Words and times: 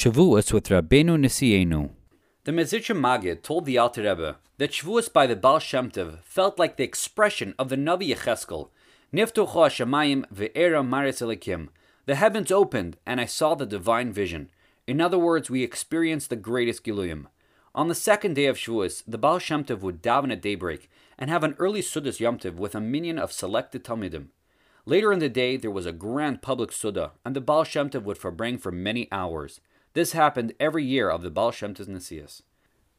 Shavuos 0.00 0.50
with 0.50 0.68
Rabbeinu 0.68 1.18
Nisienu. 1.18 1.90
The 2.44 2.52
Mezritcher 2.52 2.98
Magid 2.98 3.42
told 3.42 3.66
the 3.66 3.76
Alter 3.76 4.00
Rebbe 4.00 4.38
that 4.56 4.70
Shavuos 4.70 5.12
by 5.12 5.26
the 5.26 5.36
Baal 5.36 5.58
Shem 5.58 5.90
Tov 5.90 6.22
felt 6.22 6.58
like 6.58 6.78
the 6.78 6.84
expression 6.84 7.54
of 7.58 7.68
the 7.68 7.76
Navi 7.76 8.08
Yecheskel, 8.08 8.70
Niftucho 9.12 9.46
Hashemayim 9.46 10.24
ve'era 10.32 10.82
maris 10.82 11.20
elikim. 11.20 11.68
The 12.06 12.14
heavens 12.14 12.50
opened, 12.50 12.96
and 13.04 13.20
I 13.20 13.26
saw 13.26 13.54
the 13.54 13.66
divine 13.66 14.10
vision. 14.10 14.48
In 14.86 15.02
other 15.02 15.18
words, 15.18 15.50
we 15.50 15.62
experienced 15.62 16.30
the 16.30 16.36
greatest 16.36 16.82
Giluyim. 16.82 17.26
On 17.74 17.88
the 17.88 17.94
second 17.94 18.36
day 18.36 18.46
of 18.46 18.56
Shavuos, 18.56 19.02
the 19.06 19.18
Baal 19.18 19.38
Shem 19.38 19.64
Tov 19.64 19.80
would 19.80 20.02
daven 20.02 20.32
at 20.32 20.40
daybreak 20.40 20.88
and 21.18 21.28
have 21.28 21.44
an 21.44 21.56
early 21.58 21.82
Sudas 21.82 22.20
Yom 22.20 22.38
Tov 22.38 22.54
with 22.54 22.74
a 22.74 22.80
minyan 22.80 23.18
of 23.18 23.32
selected 23.32 23.84
Talmidim. 23.84 24.28
Later 24.86 25.12
in 25.12 25.18
the 25.18 25.28
day, 25.28 25.58
there 25.58 25.70
was 25.70 25.84
a 25.84 25.92
grand 25.92 26.40
public 26.40 26.72
Suda, 26.72 27.12
and 27.22 27.36
the 27.36 27.42
Baal 27.42 27.64
Shem 27.64 27.90
Tov 27.90 28.04
would 28.04 28.18
farbrang 28.18 28.58
for 28.58 28.72
many 28.72 29.06
hours. 29.12 29.60
This 29.92 30.12
happened 30.12 30.52
every 30.60 30.84
year 30.84 31.10
of 31.10 31.22
the 31.22 31.30
Baal 31.30 31.50
Shem 31.50 31.74
Nesias. 31.74 32.42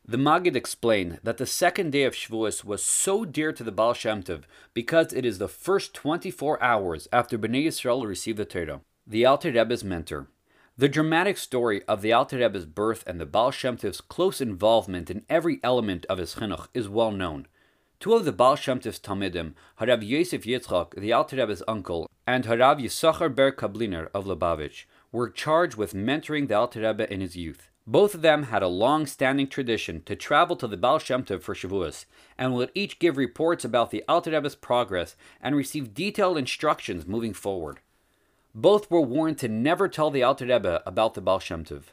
The 0.06 0.18
Magid 0.18 0.58
explained 0.58 1.20
that 1.24 1.38
the 1.38 1.46
second 1.46 1.92
day 1.92 2.04
of 2.04 2.14
Shavuos 2.14 2.66
was 2.66 2.84
so 2.84 3.24
dear 3.24 3.54
to 3.54 3.64
the 3.64 3.72
Baal 3.72 3.94
Shem 3.94 4.24
Tov 4.24 4.44
because 4.74 5.14
it 5.14 5.24
is 5.24 5.38
the 5.38 5.48
first 5.48 5.94
24 5.94 6.62
hours 6.62 7.08
after 7.14 7.38
Bnei 7.38 7.68
Yisrael 7.68 8.06
received 8.06 8.38
the 8.38 8.46
Torah. 8.46 8.82
The 9.08 9.26
Alter 9.26 9.52
Rebbe's 9.52 9.86
mentor. 9.86 10.28
The 10.78 10.90
dramatic 10.90 11.38
story 11.38 11.82
of 11.88 12.02
the 12.02 12.12
Alter 12.12 12.40
Rebbe's 12.40 12.66
birth 12.66 13.06
and 13.08 13.22
the 13.22 13.26
Baal 13.26 13.52
Shem 13.52 13.78
Tov's 13.78 14.02
close 14.02 14.42
involvement 14.42 15.10
in 15.10 15.24
every 15.30 15.62
element 15.64 16.06
of 16.10 16.18
his 16.18 16.36
chinuch 16.36 16.68
is 16.74 16.90
well 16.90 17.12
known. 17.12 17.48
Two 18.02 18.16
of 18.16 18.26
the 18.26 18.34
Baal 18.34 18.58
Shem 18.58 18.82
Tov's 18.82 19.00
Talmidim, 19.00 19.54
Harav 19.80 20.06
Yosef 20.06 20.44
Yitzchak, 20.44 21.00
the 21.00 21.14
Alter 21.14 21.38
Rebbe's 21.38 21.64
uncle, 21.70 22.10
and 22.28 22.44
Harav 22.44 22.82
Yisachar 22.82 23.34
Ber 23.34 23.54
Kabliner 23.54 24.10
of 24.14 24.26
Lubavitch, 24.26 24.86
were 25.12 25.30
charged 25.30 25.76
with 25.76 25.94
mentoring 25.94 26.48
the 26.48 26.56
Alter 26.56 26.82
Rebbe 26.82 27.12
in 27.12 27.22
his 27.22 27.36
youth. 27.36 27.70
Both 27.88 28.14
of 28.14 28.22
them 28.22 28.44
had 28.44 28.62
a 28.62 28.68
long 28.68 29.06
standing 29.06 29.48
tradition 29.48 30.04
to 30.04 30.16
travel 30.16 30.56
to 30.58 30.68
the 30.68 30.78
Baal 30.78 31.00
Shem 31.00 31.24
Tov 31.24 31.42
for 31.42 31.56
Shavuos, 31.56 32.06
and 32.38 32.54
would 32.54 32.72
each 32.76 33.00
give 33.00 33.18
reports 33.18 33.66
about 33.66 33.92
the 33.92 34.04
Alter 34.08 34.32
Rebbe's 34.32 34.56
progress 34.56 35.16
and 35.42 35.56
receive 35.56 35.94
detailed 35.94 36.38
instructions 36.38 37.08
moving 37.08 37.34
forward. 37.34 37.80
Both 38.54 38.92
were 38.92 39.02
warned 39.02 39.40
to 39.40 39.48
never 39.48 39.88
tell 39.88 40.12
the 40.12 40.24
Alter 40.24 40.46
Rebbe 40.46 40.84
about 40.86 41.16
the 41.16 41.22
Baal 41.22 41.40
Shem 41.40 41.66
Tov. 41.66 41.86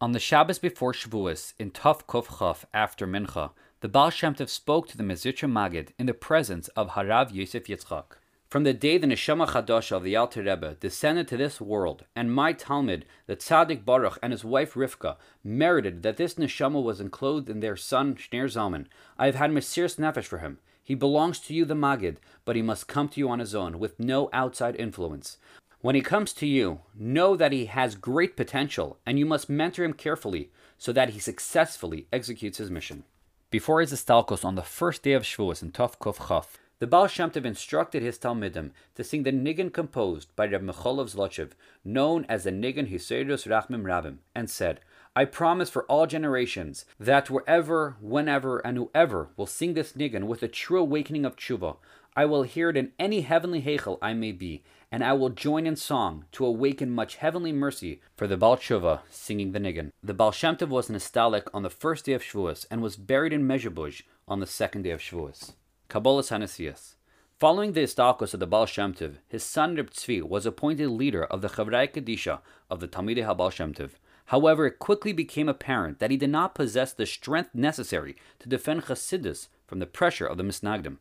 On 0.00 0.12
the 0.12 0.18
Shabbos 0.18 0.58
before 0.58 0.94
Shavuos, 0.94 1.52
in 1.58 1.70
Tov 1.70 2.06
Kuf 2.06 2.38
Chaf 2.38 2.64
after 2.72 3.06
Mincha, 3.06 3.50
the 3.80 3.88
Baal 3.88 4.08
Shem 4.08 4.34
Tov 4.34 4.48
spoke 4.48 4.88
to 4.88 4.96
the 4.96 5.04
Mezritcher 5.04 5.50
Magid 5.50 5.88
in 5.98 6.06
the 6.06 6.14
presence 6.14 6.68
of 6.68 6.90
Harav 6.90 7.32
Yosef 7.34 7.64
Yitzchak. 7.64 8.19
From 8.50 8.64
the 8.64 8.74
day 8.74 8.98
the 8.98 9.06
Neshama 9.06 9.46
Chadasha 9.46 9.92
of 9.92 10.02
the 10.02 10.16
Alter 10.16 10.42
Rebbe 10.42 10.74
descended 10.80 11.28
to 11.28 11.36
this 11.36 11.60
world, 11.60 12.04
and 12.16 12.34
my 12.34 12.52
Talmud, 12.52 13.04
the 13.28 13.36
Tzaddik 13.36 13.84
Baruch, 13.84 14.18
and 14.24 14.32
his 14.32 14.44
wife 14.44 14.74
Rivka, 14.74 15.18
merited 15.44 16.02
that 16.02 16.16
this 16.16 16.34
Neshama 16.34 16.82
was 16.82 17.00
enclosed 17.00 17.48
in 17.48 17.60
their 17.60 17.76
son 17.76 18.16
Shner 18.16 18.46
Zalman, 18.46 18.86
I 19.16 19.26
have 19.26 19.36
had 19.36 19.52
Mesiris 19.52 20.00
Nefesh 20.00 20.24
for 20.24 20.38
him. 20.38 20.58
He 20.82 20.96
belongs 20.96 21.38
to 21.38 21.54
you, 21.54 21.64
the 21.64 21.74
Magid, 21.74 22.16
but 22.44 22.56
he 22.56 22.62
must 22.62 22.88
come 22.88 23.08
to 23.10 23.20
you 23.20 23.28
on 23.28 23.38
his 23.38 23.54
own, 23.54 23.78
with 23.78 24.00
no 24.00 24.28
outside 24.32 24.74
influence. 24.74 25.36
When 25.80 25.94
he 25.94 26.00
comes 26.00 26.32
to 26.32 26.46
you, 26.46 26.80
know 26.92 27.36
that 27.36 27.52
he 27.52 27.66
has 27.66 27.94
great 27.94 28.36
potential, 28.36 28.98
and 29.06 29.16
you 29.16 29.26
must 29.26 29.48
mentor 29.48 29.84
him 29.84 29.92
carefully 29.92 30.50
so 30.76 30.92
that 30.92 31.10
he 31.10 31.20
successfully 31.20 32.08
executes 32.12 32.58
his 32.58 32.68
mission. 32.68 33.04
Before 33.52 33.80
his 33.80 33.92
estalkos 33.92 34.44
on 34.44 34.56
the 34.56 34.62
first 34.62 35.04
day 35.04 35.12
of 35.12 35.22
Shavuos 35.22 35.62
in 35.62 35.70
Tov 35.70 35.94
Chaf, 36.02 36.58
the 36.80 36.86
Baal 36.86 37.06
Shem 37.06 37.30
Tov 37.30 37.44
instructed 37.44 38.02
his 38.02 38.18
Talmidim 38.18 38.70
to 38.94 39.04
sing 39.04 39.22
the 39.22 39.32
niggin 39.32 39.70
composed 39.70 40.34
by 40.34 40.46
Reb 40.46 40.62
Mecholov 40.62 41.14
Zlotchev, 41.14 41.50
known 41.84 42.24
as 42.26 42.44
the 42.44 42.50
niggin 42.50 42.88
Hiseidus 42.88 43.46
Rachmim 43.46 43.82
Rabim, 43.82 44.16
and 44.34 44.48
said, 44.48 44.80
I 45.14 45.26
promise 45.26 45.68
for 45.68 45.84
all 45.84 46.06
generations 46.06 46.86
that 46.98 47.28
wherever, 47.28 47.96
whenever, 48.00 48.60
and 48.60 48.78
whoever 48.78 49.28
will 49.36 49.46
sing 49.46 49.74
this 49.74 49.92
niggin 49.92 50.24
with 50.24 50.42
a 50.42 50.48
true 50.48 50.80
awakening 50.80 51.26
of 51.26 51.36
tshuva, 51.36 51.76
I 52.16 52.24
will 52.24 52.44
hear 52.44 52.70
it 52.70 52.78
in 52.78 52.92
any 52.98 53.20
heavenly 53.20 53.60
heichel 53.60 53.98
I 54.00 54.14
may 54.14 54.32
be, 54.32 54.62
and 54.90 55.04
I 55.04 55.12
will 55.12 55.28
join 55.28 55.66
in 55.66 55.76
song 55.76 56.24
to 56.32 56.46
awaken 56.46 56.90
much 56.90 57.16
heavenly 57.16 57.52
mercy 57.52 58.00
for 58.16 58.26
the 58.26 58.38
Baal 58.38 58.56
Tshuva 58.56 59.00
singing 59.10 59.52
the 59.52 59.60
niggin. 59.60 59.90
The 60.02 60.14
Baal 60.14 60.32
Shem 60.32 60.56
Tov 60.56 60.68
was 60.68 60.88
nistalek 60.88 61.46
on 61.52 61.62
the 61.62 61.68
first 61.68 62.06
day 62.06 62.14
of 62.14 62.22
Shavuos 62.22 62.64
and 62.70 62.80
was 62.80 62.96
buried 62.96 63.34
in 63.34 63.46
Mezhebush 63.46 64.02
on 64.26 64.40
the 64.40 64.46
second 64.46 64.82
day 64.82 64.90
of 64.90 65.00
Shavuos. 65.00 65.52
Kabbalah's 65.90 66.30
Hanesias. 66.30 66.94
Following 67.40 67.72
the 67.72 67.80
istalkos 67.80 68.32
of 68.32 68.38
the 68.38 68.46
Baal 68.46 68.64
Shem 68.64 68.94
his 69.26 69.42
son 69.42 69.74
Reb 69.74 69.90
Tzvi 69.90 70.22
was 70.22 70.46
appointed 70.46 70.88
leader 70.88 71.24
of 71.24 71.40
the 71.40 71.48
Chavrai 71.48 71.92
Kadisha 71.92 72.38
of 72.70 72.78
the 72.78 72.86
Talmidei 72.86 73.26
HaBaal 73.26 73.50
Shem. 73.50 73.74
However, 74.26 74.66
it 74.66 74.78
quickly 74.78 75.12
became 75.12 75.48
apparent 75.48 75.98
that 75.98 76.12
he 76.12 76.16
did 76.16 76.30
not 76.30 76.54
possess 76.54 76.92
the 76.92 77.06
strength 77.06 77.54
necessary 77.54 78.14
to 78.38 78.48
defend 78.48 78.84
Chassidus 78.84 79.48
from 79.66 79.80
the 79.80 79.86
pressure 79.86 80.26
of 80.26 80.36
the 80.36 80.44
Misnagdim. 80.44 80.98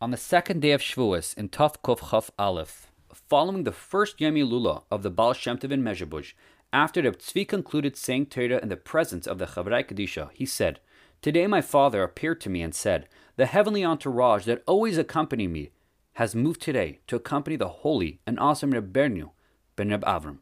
On 0.00 0.10
the 0.10 0.16
second 0.16 0.62
day 0.62 0.72
of 0.72 0.80
Shavuos 0.80 1.36
in 1.36 1.50
Tov 1.50 1.76
Kuf 1.84 2.10
Chaf 2.10 2.30
Aleph, 2.38 2.90
following 3.12 3.64
the 3.64 3.72
first 3.72 4.18
Yom 4.18 4.36
Lula 4.36 4.84
of 4.90 5.02
the 5.02 5.10
Baal 5.10 5.34
Shem 5.34 5.58
in 5.62 5.82
Mezhebush, 5.82 6.32
after 6.72 7.02
Reb 7.02 7.18
Tzvi 7.18 7.46
concluded 7.46 7.98
saying 7.98 8.26
Torah 8.26 8.62
in 8.62 8.70
the 8.70 8.78
presence 8.78 9.26
of 9.26 9.36
the 9.36 9.46
Chavrai 9.46 9.86
Kadisha, 9.86 10.30
he 10.32 10.46
said, 10.46 10.80
Today 11.20 11.46
my 11.46 11.60
father 11.60 12.02
appeared 12.02 12.40
to 12.40 12.50
me 12.50 12.62
and 12.62 12.74
said, 12.74 13.08
The 13.42 13.46
heavenly 13.46 13.84
entourage 13.84 14.44
that 14.44 14.62
always 14.68 14.96
accompanied 14.96 15.48
me 15.48 15.72
has 16.12 16.32
moved 16.32 16.62
today 16.62 17.00
to 17.08 17.16
accompany 17.16 17.56
the 17.56 17.82
holy 17.82 18.20
and 18.24 18.38
awesome 18.38 18.70
Reb 18.70 18.92
Bernu 18.92 19.30
ben 19.74 19.88
Reb 19.88 20.04
Avram. 20.04 20.38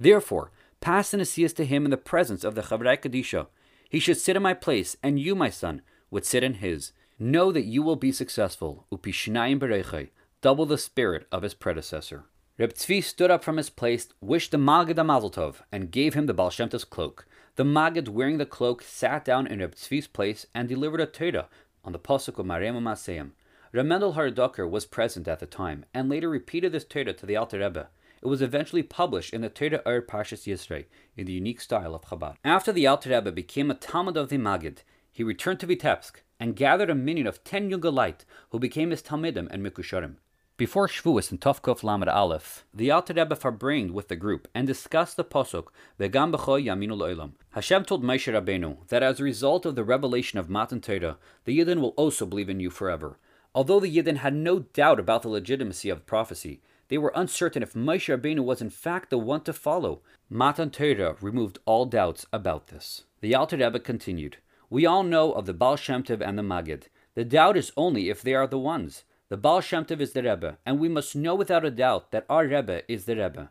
Therefore, 0.00 0.50
pass 0.80 1.10
the 1.10 1.18
Nesias 1.18 1.54
to 1.56 1.66
him 1.66 1.84
in 1.84 1.90
the 1.90 1.98
presence 1.98 2.44
of 2.44 2.54
the 2.54 2.62
Chavrai 2.62 2.96
Kadisha. 2.96 3.48
He 3.90 3.98
should 3.98 4.16
sit 4.16 4.34
in 4.34 4.42
my 4.42 4.54
place, 4.54 4.96
and 5.02 5.20
you, 5.20 5.34
my 5.34 5.50
son, 5.50 5.82
would 6.10 6.24
sit 6.24 6.42
in 6.42 6.54
his. 6.54 6.92
Know 7.18 7.52
that 7.52 7.66
you 7.66 7.82
will 7.82 7.96
be 7.96 8.12
successful, 8.12 8.86
upishnayim 8.90 9.58
berechai, 9.58 10.08
double 10.40 10.64
the 10.64 10.78
spirit 10.78 11.26
of 11.30 11.42
his 11.42 11.52
predecessor. 11.52 12.24
Reb 12.56 12.72
Tzvi 12.72 13.04
stood 13.04 13.30
up 13.30 13.44
from 13.44 13.58
his 13.58 13.68
place, 13.68 14.08
wished 14.22 14.52
the 14.52 14.56
Magid 14.56 14.96
a 14.96 15.04
Mazel 15.04 15.30
Tov, 15.30 15.56
and 15.70 15.90
gave 15.90 16.14
him 16.14 16.24
the 16.24 16.32
Baal 16.32 16.48
Shem 16.48 16.70
Tov's 16.70 16.84
cloak. 16.84 17.26
The 17.56 17.64
Magid, 17.64 18.08
wearing 18.08 18.38
the 18.38 18.46
cloak, 18.46 18.82
sat 18.82 19.24
down 19.24 19.46
in 19.46 19.58
Reb 19.58 19.74
Tzvi's 19.74 20.06
place 20.06 20.46
and 20.54 20.66
delivered 20.66 21.00
a 21.00 21.06
Torah 21.06 21.48
on 21.88 21.92
the 21.92 21.98
pasuk 21.98 22.38
of 22.38 22.44
Marem 22.44 22.78
Maseim. 22.82 23.30
Reb 23.72 23.86
Haradoker 23.86 24.68
was 24.68 24.84
present 24.84 25.26
at 25.26 25.38
the 25.38 25.46
time 25.46 25.86
and 25.94 26.10
later 26.10 26.28
repeated 26.28 26.70
this 26.70 26.84
Torah 26.84 27.14
to 27.14 27.24
the 27.24 27.34
Alter 27.34 27.60
Rebbe. 27.60 27.88
It 28.20 28.26
was 28.26 28.42
eventually 28.42 28.82
published 28.82 29.32
in 29.32 29.40
the 29.40 29.48
Torah 29.48 29.80
Or 29.86 30.02
Parshas 30.02 30.46
Yisrei 30.46 30.84
in 31.16 31.24
the 31.24 31.32
unique 31.32 31.62
style 31.62 31.94
of 31.94 32.02
Chabad. 32.02 32.34
After 32.44 32.72
the 32.72 32.86
Alter 32.86 33.08
Rebbe 33.08 33.32
became 33.32 33.70
a 33.70 33.74
Talmud 33.74 34.18
of 34.18 34.28
the 34.28 34.36
Magid, 34.36 34.80
he 35.10 35.24
returned 35.24 35.60
to 35.60 35.66
Vitebsk 35.66 36.16
and 36.38 36.54
gathered 36.54 36.90
a 36.90 36.94
minyan 36.94 37.26
of 37.26 37.42
ten 37.42 37.70
Yungalite 37.70 38.26
who 38.50 38.58
became 38.58 38.90
his 38.90 39.00
Talmidim 39.00 39.48
and 39.50 39.64
Mikusharim. 39.64 40.16
Before 40.58 40.88
Shavuos 40.88 41.30
in 41.30 41.38
Tovkov 41.38 41.84
Lamed 41.84 42.08
Aleph, 42.08 42.64
the 42.74 42.90
Alter 42.90 43.14
Rebbe 43.14 43.36
farbranged 43.36 43.92
with 43.92 44.08
the 44.08 44.16
group 44.16 44.48
and 44.52 44.66
discussed 44.66 45.16
the 45.16 45.22
pasuk 45.22 45.68
Vegam 46.00 46.34
b'cho 46.34 46.60
yaminu 46.60 46.96
lo'olam. 46.96 47.34
Hashem 47.50 47.84
told 47.84 48.02
Moshe 48.02 48.26
Rabbeinu 48.26 48.84
that 48.88 49.04
as 49.04 49.20
a 49.20 49.22
result 49.22 49.64
of 49.64 49.76
the 49.76 49.84
revelation 49.84 50.36
of 50.36 50.50
Matan 50.50 50.80
Torah, 50.80 51.16
the 51.44 51.56
Yidden 51.56 51.80
will 51.80 51.90
also 51.90 52.26
believe 52.26 52.48
in 52.48 52.58
you 52.58 52.70
forever. 52.70 53.20
Although 53.54 53.78
the 53.78 53.96
Yidden 53.96 54.16
had 54.16 54.34
no 54.34 54.58
doubt 54.58 54.98
about 54.98 55.22
the 55.22 55.28
legitimacy 55.28 55.90
of 55.90 56.06
prophecy, 56.06 56.60
they 56.88 56.98
were 56.98 57.12
uncertain 57.14 57.62
if 57.62 57.74
Moshe 57.74 58.12
Rabbeinu 58.12 58.40
was 58.40 58.60
in 58.60 58.70
fact 58.70 59.10
the 59.10 59.18
one 59.18 59.42
to 59.42 59.52
follow. 59.52 60.00
Matan 60.28 60.70
Torah 60.70 61.14
removed 61.20 61.60
all 61.66 61.86
doubts 61.86 62.26
about 62.32 62.66
this. 62.66 63.04
The 63.20 63.32
Alter 63.32 63.58
Rebbe 63.58 63.78
continued, 63.78 64.38
We 64.68 64.86
all 64.86 65.04
know 65.04 65.30
of 65.30 65.46
the 65.46 65.54
Baal 65.54 65.76
Shem 65.76 66.02
Tov 66.02 66.20
and 66.20 66.36
the 66.36 66.42
Magid. 66.42 66.88
The 67.14 67.24
doubt 67.24 67.56
is 67.56 67.70
only 67.76 68.10
if 68.10 68.22
they 68.22 68.34
are 68.34 68.48
the 68.48 68.58
ones. 68.58 69.04
The 69.30 69.36
Baal 69.36 69.60
Shem 69.60 69.84
Tov 69.84 70.00
is 70.00 70.12
the 70.14 70.22
Rebbe, 70.22 70.56
and 70.64 70.80
we 70.80 70.88
must 70.88 71.14
know 71.14 71.34
without 71.34 71.62
a 71.62 71.70
doubt 71.70 72.12
that 72.12 72.24
our 72.30 72.46
Rebbe 72.46 72.90
is 72.90 73.04
the 73.04 73.14
Rebbe. 73.14 73.50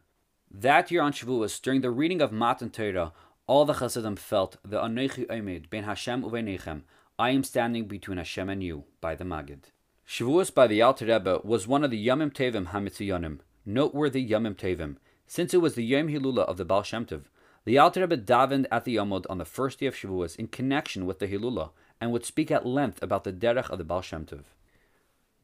That 0.49 0.89
year 0.89 1.03
on 1.03 1.13
Shavuos, 1.13 1.61
during 1.61 1.81
the 1.81 1.91
reading 1.91 2.19
of 2.19 2.31
Matan 2.31 2.71
Torah, 2.71 3.13
all 3.45 3.63
the 3.63 3.75
Chassidim 3.75 4.16
felt 4.16 4.57
the 4.66 4.81
Anochi 4.81 5.28
Omed 5.28 5.69
ben 5.69 5.84
Hashem 5.84 6.23
uveinechem, 6.23 6.81
I 7.19 7.29
am 7.29 7.43
standing 7.43 7.85
between 7.85 8.17
Hashem 8.17 8.49
and 8.49 8.63
you, 8.63 8.85
by 9.02 9.13
the 9.13 9.23
Magid. 9.23 9.66
Shavuos 10.07 10.52
by 10.52 10.66
the 10.66 10.81
Alter 10.81 11.05
Rebbe 11.05 11.41
was 11.43 11.67
one 11.67 11.84
of 11.84 11.91
the 11.91 12.07
Yomim 12.07 12.34
Tevim 12.34 12.69
Hamitziyonim, 12.69 13.41
noteworthy 13.63 14.28
Yomim 14.28 14.55
Tevim, 14.55 14.96
since 15.28 15.53
it 15.53 15.61
was 15.61 15.75
the 15.75 15.85
Yom 15.85 16.07
Hilula 16.07 16.40
of 16.46 16.57
the 16.57 16.66
Baal 16.66 16.81
Shem 16.81 17.05
Tov. 17.05 17.25
The 17.66 17.78
Alter 17.78 18.02
Rebbe 18.02 18.17
davened 18.17 18.66
at 18.72 18.84
the 18.84 18.96
Yomod 18.96 19.28
on 19.29 19.37
the 19.37 19.46
first 19.46 19.79
day 19.79 19.85
of 19.85 19.93
Shavuos 19.93 20.35
in 20.37 20.47
connection 20.47 21.05
with 21.05 21.19
the 21.19 21.28
Hilula, 21.28 21.69
and 22.02 22.11
would 22.11 22.25
speak 22.25 22.49
at 22.49 22.66
length 22.66 23.03
about 23.03 23.25
the 23.25 23.31
derech 23.31 23.69
of 23.69 23.78
the 23.78 23.84
Baal 23.84 24.02
Shem 24.02 24.25
Tov. 24.25 24.46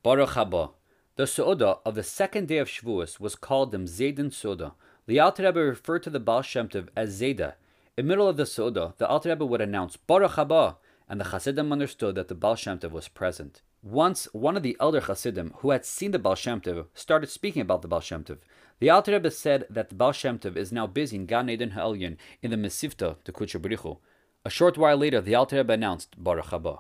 Baruch 0.04 0.32
haba. 0.32 0.72
The 1.16 1.24
Su'udah 1.24 1.80
of 1.86 1.96
the 1.96 2.04
second 2.04 2.50
day 2.50 2.58
of 2.58 2.68
Shavuos 2.68 3.22
was 3.22 3.38
called 3.38 3.72
the 3.72 3.78
Zayden 3.78 4.34
Su'udah. 4.34 4.74
The 5.08 5.22
Alter 5.22 5.44
Rebbe 5.44 5.62
referred 5.62 6.04
to 6.04 6.10
the 6.10 6.20
Baal 6.20 6.42
Shem 6.42 6.68
Tov 6.68 6.90
as 6.94 7.22
Zayda. 7.22 7.54
In 7.96 8.06
the 8.06 8.10
middle 8.10 8.28
of 8.28 8.36
the 8.36 8.44
Su'udah, 8.44 8.98
the 8.98 9.08
Alter 9.08 9.30
Rebbe 9.30 9.46
would 9.46 9.62
announce 9.62 9.96
Baruch 9.96 10.32
haba, 10.32 10.76
and 11.08 11.22
the 11.22 11.24
Chassidim 11.24 11.72
understood 11.72 12.16
that 12.16 12.28
the 12.28 12.36
Baal 12.36 12.58
Shem 12.58 12.80
Tov 12.80 12.92
was 12.92 13.08
present. 13.08 13.62
Once, 13.82 14.28
one 14.34 14.58
of 14.58 14.64
the 14.64 14.76
elder 14.78 15.00
Hasidim 15.00 15.54
who 15.60 15.70
had 15.70 15.86
seen 15.86 16.12
the 16.12 16.20
Baal 16.20 16.36
Shem 16.36 16.60
Tov 16.60 16.88
started 16.94 17.30
speaking 17.30 17.62
about 17.62 17.82
the 17.82 17.88
Baal 17.88 18.02
Shem 18.02 18.26
Tov. 18.26 18.40
The 18.80 18.90
Alter 18.90 19.14
Rebbe 19.14 19.32
said 19.32 19.68
that 19.70 19.88
the 19.88 19.96
Baal 19.96 20.12
Shem 20.12 20.38
Tov 20.38 20.58
is 20.58 20.74
now 20.74 20.86
busy 20.86 21.16
in 21.16 21.28
Gan 21.28 21.50
Eden 21.50 21.72
Ha'elyon 21.72 22.18
in 22.42 22.52
the 22.52 22.58
Mesivta 22.58 23.24
to 23.24 23.32
B'richu. 23.32 24.00
A 24.44 24.50
short 24.50 24.78
while 24.78 24.98
later, 24.98 25.22
the 25.22 25.36
Alter 25.36 25.56
Rebbe 25.56 25.72
announced 25.72 26.22
Baruch 26.22 26.48
Haba. 26.48 26.80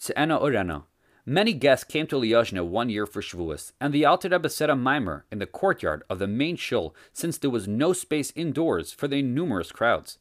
Tze'ena 0.00 0.40
Orena. 0.40 0.84
Many 1.30 1.52
guests 1.52 1.84
came 1.84 2.06
to 2.06 2.16
Liozna 2.16 2.64
one 2.64 2.88
year 2.88 3.04
for 3.04 3.20
Shavuos, 3.20 3.72
and 3.78 3.92
the 3.92 4.06
Alter 4.06 4.30
Rebbe 4.30 4.48
set 4.48 4.70
a 4.70 4.74
mimer 4.74 5.26
in 5.30 5.40
the 5.40 5.46
courtyard 5.46 6.02
of 6.08 6.18
the 6.18 6.26
main 6.26 6.56
shul 6.56 6.96
since 7.12 7.36
there 7.36 7.50
was 7.50 7.68
no 7.68 7.92
space 7.92 8.32
indoors 8.34 8.92
for 8.92 9.08
the 9.08 9.20
numerous 9.20 9.70
crowds. 9.70 10.16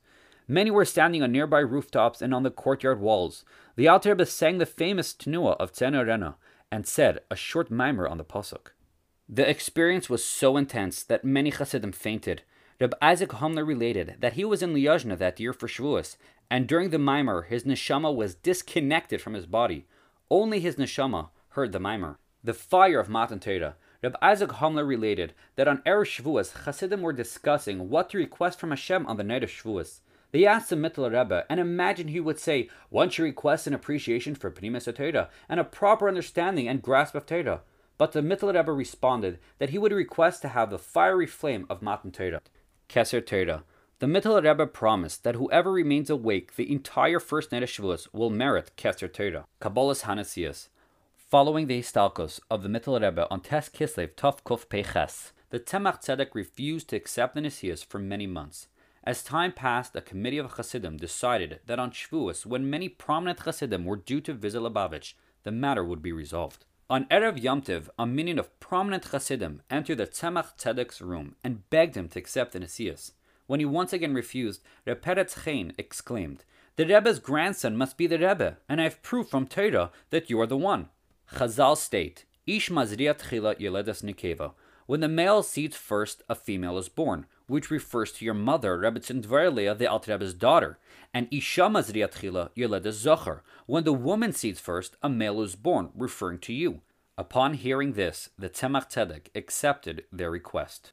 Many 0.50 0.70
were 0.70 0.84
standing 0.84 1.24
on 1.24 1.32
nearby 1.32 1.60
rooftops 1.60 2.22
and 2.22 2.34
on 2.34 2.44
the 2.44 2.52
courtyard 2.52 3.00
walls. 3.00 3.46
The 3.78 3.88
Alter 3.88 4.10
Rebbe 4.10 4.26
sang 4.26 4.58
the 4.58 4.66
famous 4.66 5.14
Tenua 5.14 5.56
of 5.62 5.72
Tze'ena 5.72 6.04
Orena 6.04 6.36
and 6.74 6.86
said 6.86 7.20
a 7.32 7.38
short 7.38 7.72
mimer 7.72 8.06
on 8.06 8.18
the 8.18 8.26
pasuk. 8.26 8.72
The 9.30 9.50
experience 9.50 10.10
was 10.10 10.26
so 10.26 10.58
intense 10.58 11.04
that 11.04 11.24
many 11.24 11.52
Hasidim 11.52 11.94
fainted. 11.94 12.42
Reb 12.82 12.94
Isaac 13.02 13.30
Homler 13.30 13.66
related 13.66 14.16
that 14.20 14.34
he 14.34 14.44
was 14.44 14.62
in 14.62 14.74
Liozna 14.74 15.18
that 15.20 15.40
year 15.40 15.54
for 15.54 15.70
Shavuos, 15.70 16.18
and 16.52 16.68
during 16.68 16.90
the 16.90 17.00
mimer, 17.00 17.44
his 17.44 17.64
neshama 17.64 18.14
was 18.14 18.36
disconnected 18.36 19.22
from 19.22 19.36
his 19.36 19.46
body. 19.46 19.86
Only 20.30 20.60
his 20.60 20.76
neshama 20.76 21.30
heard 21.50 21.72
the 21.72 21.80
mimer. 21.80 22.20
The 22.44 22.54
fire 22.54 23.00
of 23.00 23.08
Matan 23.08 23.40
Torah. 23.40 23.76
Reb 24.04 24.16
Isaac 24.22 24.50
Homler 24.52 24.86
related 24.86 25.34
that 25.56 25.68
on 25.68 25.82
Erev 25.86 26.06
Shavuos, 26.06 26.66
Hasidim 26.66 27.02
were 27.02 27.14
discussing 27.14 27.90
what 27.90 28.10
to 28.10 28.18
request 28.18 28.60
from 28.60 28.72
Hashem 28.72 29.08
on 29.08 29.18
the 29.18 29.24
night 29.24 29.44
of 29.44 29.50
Shavuos. 29.50 30.02
They 30.32 30.46
asked 30.46 30.70
the 30.70 30.76
Mittler 30.76 31.18
Rebbe, 31.18 31.46
and 31.50 31.60
imagined 31.60 32.10
he 32.10 32.20
would 32.20 32.40
say, 32.40 32.70
one 32.90 33.10
should 33.10 33.24
request 33.24 33.68
an 33.68 33.74
appreciation 33.74 34.36
for 34.36 34.52
Pnimis 34.52 34.94
Torah 34.94 35.30
and 35.48 35.60
a 35.60 35.64
proper 35.64 36.10
understanding 36.10 36.68
and 36.68 36.82
grasp 36.82 37.16
of 37.16 37.26
Torah. 37.26 37.62
But 37.98 38.12
the 38.12 38.22
Mittler 38.22 38.54
Rebbe 38.54 38.74
responded 38.74 39.40
that 39.60 39.70
he 39.70 39.78
would 39.78 39.94
request 39.94 40.42
to 40.42 40.50
have 40.50 40.70
the 40.70 40.78
fiery 40.78 41.26
flame 41.26 41.66
of 41.70 41.82
Matan 41.82 42.12
Torah. 42.12 42.42
Keser 42.90 43.26
Torah. 43.26 43.64
The 44.00 44.06
Mittler 44.06 44.44
Rebbe 44.44 44.68
promised 44.68 45.24
that 45.24 45.34
whoever 45.34 45.72
remains 45.72 46.12
awake 46.12 46.56
the 46.56 46.72
entire 46.72 47.20
first 47.20 47.52
night 47.52 47.64
of 47.64 47.70
Shavuos 47.70 48.08
will 48.14 48.30
merit 48.30 48.70
Keser 48.78 49.12
Torah. 49.12 49.46
Kabbalah's 49.60 50.04
Hanasias. 50.04 50.68
Following 51.16 51.66
the 51.66 51.80
Histalkos 51.80 52.40
of 52.52 52.62
the 52.62 52.70
Mittler 52.70 53.02
Rebbe 53.02 53.26
on 53.32 53.42
Tes 53.42 53.70
Kislev 53.70 54.14
Tov 54.14 54.44
Kuf 54.44 54.70
Peches, 54.70 55.34
the 55.50 55.60
Tzemach 55.60 56.04
Tzedek 56.04 56.36
refused 56.36 56.90
to 56.90 56.96
accept 56.96 57.34
the 57.34 57.42
Nasias 57.42 57.84
for 57.84 57.98
many 57.98 58.28
months. 58.28 58.68
As 59.04 59.24
time 59.24 59.52
passed, 59.52 59.96
a 59.96 60.02
committee 60.02 60.38
of 60.38 60.52
Hasidim 60.52 60.98
decided 60.98 61.62
that 61.66 61.80
on 61.80 61.90
Shavuos, 61.90 62.46
when 62.46 62.70
many 62.70 62.90
prominent 62.90 63.40
Hasidim 63.40 63.84
were 63.84 63.96
due 63.96 64.22
to 64.22 64.34
visit 64.34 64.62
Lubavitch, 64.62 65.16
the 65.42 65.52
matter 65.52 65.84
would 65.84 66.04
be 66.04 66.12
resolved. 66.12 66.66
On 66.88 67.06
Erev 67.06 67.42
Yom 67.42 67.62
Tiv, 67.62 67.90
a 67.98 68.06
minyan 68.06 68.38
of 68.38 68.60
prominent 68.60 69.06
Hasidim 69.06 69.64
entered 69.72 69.98
the 69.98 70.06
Tzemach 70.06 70.56
Tzedek's 70.56 71.02
room 71.02 71.36
and 71.44 71.68
begged 71.72 71.98
him 71.98 72.10
to 72.10 72.20
accept 72.20 72.52
the 72.52 72.60
Nasias. 72.60 73.14
When 73.48 73.60
he 73.60 73.66
once 73.66 73.94
again 73.94 74.14
refused, 74.14 74.62
Reb 74.86 75.02
Peretz 75.02 75.44
Chaim 75.44 75.72
exclaimed, 75.78 76.44
The 76.76 76.86
Rebbe's 76.86 77.20
grandson 77.20 77.78
must 77.78 77.98
be 77.98 78.06
the 78.06 78.20
Rebbe, 78.20 78.58
and 78.70 78.80
I 78.80 78.84
have 78.84 79.02
proof 79.02 79.30
from 79.30 79.48
Torah 79.48 79.92
that 80.10 80.30
you 80.30 80.40
are 80.40 80.48
the 80.48 80.58
one. 80.58 80.90
Chazal 81.34 81.76
state, 81.78 82.26
Ish 82.46 82.70
mazriat 82.70 83.20
chila 83.30 83.58
yeledas 83.60 84.04
nikeva. 84.04 84.52
When 84.86 85.00
the 85.00 85.10
male 85.10 85.44
seeds 85.44 85.76
first, 85.76 86.24
a 86.30 86.36
female 86.36 86.78
is 86.78 86.88
born, 86.88 87.26
which 87.48 87.72
refers 87.72 88.12
to 88.14 88.26
your 88.26 88.34
mother, 88.34 88.78
Rebbetzin 88.78 89.22
Devorah 89.22 89.54
Leah, 89.54 89.76
the 89.76 89.88
Alter 89.88 90.12
Rebbe's 90.12 90.34
daughter, 90.34 90.78
and 91.14 91.28
Isha 91.32 91.64
mazriat 91.64 92.14
chila 92.14 92.50
yeledas 92.56 93.04
zocher. 93.04 93.42
When 93.66 93.84
the 93.86 93.94
woman 93.94 94.34
seeds 94.34 94.60
first, 94.60 94.96
a 95.02 95.10
male 95.10 95.42
is 95.42 95.56
born, 95.56 95.90
referring 95.96 96.40
to 96.40 96.54
you. 96.54 96.82
Upon 97.18 97.56
hearing 97.56 97.94
this, 97.94 98.30
the 98.38 98.50
Tzemach 98.50 98.92
Tzedek 98.92 99.28
accepted 99.34 100.06
their 100.12 100.30
request. 100.30 100.92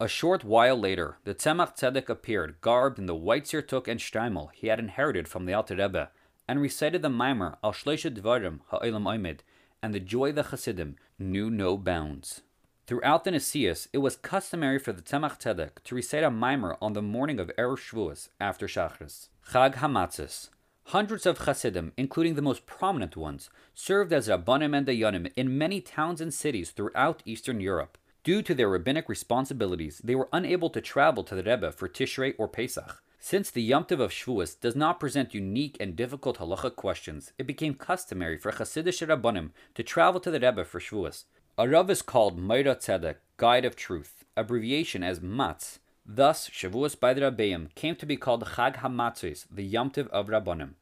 A 0.00 0.06
short 0.06 0.44
while 0.44 0.78
later, 0.78 1.18
the 1.24 1.34
Tzemach 1.34 1.76
Tzedek 1.76 2.08
appeared, 2.08 2.60
garbed 2.60 3.00
in 3.00 3.06
the 3.06 3.16
white 3.16 3.46
sirtuk 3.46 3.88
and 3.88 3.98
shtreimel 3.98 4.50
he 4.52 4.68
had 4.68 4.78
inherited 4.78 5.26
from 5.26 5.44
the 5.44 5.52
Alter 5.52 5.74
Rebbe, 5.74 6.10
and 6.46 6.60
recited 6.60 7.02
the 7.02 7.10
mimer 7.10 7.58
Al 7.64 7.72
Shleisha 7.72 8.14
Dvarim 8.14 8.60
Ha'olam 8.68 9.02
Oimid, 9.02 9.40
and 9.82 9.92
the 9.92 9.98
joy 9.98 10.28
of 10.28 10.36
the 10.36 10.44
Hasidim 10.44 10.94
knew 11.18 11.50
no 11.50 11.76
bounds. 11.76 12.42
Throughout 12.86 13.24
the 13.24 13.32
Nesias, 13.32 13.88
it 13.92 13.98
was 13.98 14.14
customary 14.14 14.78
for 14.78 14.92
the 14.92 15.02
Tzemach 15.02 15.40
Tzedek 15.40 15.82
to 15.82 15.96
recite 15.96 16.22
a 16.22 16.30
mimer 16.30 16.76
on 16.80 16.92
the 16.92 17.02
morning 17.02 17.40
of 17.40 17.50
Erev 17.58 17.78
Shavuos 17.78 18.28
after 18.38 18.68
Shachris. 18.68 19.30
Chag 19.50 19.74
Hamatzis. 19.74 20.50
Hundreds 20.84 21.26
of 21.26 21.38
Hasidim, 21.38 21.92
including 21.96 22.36
the 22.36 22.40
most 22.40 22.66
prominent 22.66 23.16
ones, 23.16 23.50
served 23.74 24.12
as 24.12 24.28
Rabbanim 24.28 24.76
and 24.76 24.86
Dayanim 24.86 25.32
in 25.34 25.58
many 25.58 25.80
towns 25.80 26.20
and 26.20 26.32
cities 26.32 26.70
throughout 26.70 27.20
Eastern 27.26 27.58
Europe. 27.58 27.98
Due 28.28 28.42
to 28.42 28.54
their 28.54 28.68
rabbinic 28.68 29.08
responsibilities, 29.08 30.02
they 30.04 30.14
were 30.14 30.28
unable 30.34 30.68
to 30.68 30.82
travel 30.82 31.24
to 31.24 31.34
the 31.34 31.42
Rebbe 31.42 31.72
for 31.72 31.88
Tishrei 31.88 32.34
or 32.36 32.46
Pesach. 32.46 33.02
Since 33.18 33.50
the 33.50 33.62
Yom 33.62 33.86
Tov 33.86 34.00
of 34.00 34.10
Shavuos 34.10 34.60
does 34.60 34.76
not 34.76 35.00
present 35.00 35.32
unique 35.32 35.78
and 35.80 35.96
difficult 35.96 36.36
halacha 36.36 36.76
questions, 36.76 37.32
it 37.38 37.46
became 37.46 37.72
customary 37.72 38.36
for 38.36 38.52
Hasidic 38.52 39.08
Rabbanim 39.08 39.52
to 39.74 39.82
travel 39.82 40.20
to 40.20 40.30
the 40.30 40.40
Rebbe 40.40 40.62
for 40.66 40.78
Shavuos. 40.78 41.24
A 41.56 41.66
Rav 41.66 41.88
is 41.88 42.02
called 42.02 42.38
Meira 42.38 42.76
Tzedek, 42.76 43.14
Guide 43.38 43.64
of 43.64 43.74
Truth, 43.74 44.26
abbreviation 44.36 45.02
as 45.02 45.22
Matz. 45.22 45.78
Thus, 46.04 46.50
Shavuos 46.50 47.00
by 47.00 47.14
the 47.14 47.22
Rabbeim 47.22 47.74
came 47.76 47.96
to 47.96 48.04
be 48.04 48.18
called 48.18 48.44
Chag 48.44 48.80
HaMatzos, 48.80 49.46
the 49.50 49.64
Yom 49.64 49.90
Tov 49.90 50.06
of 50.08 50.26
Rabbanim. 50.26 50.74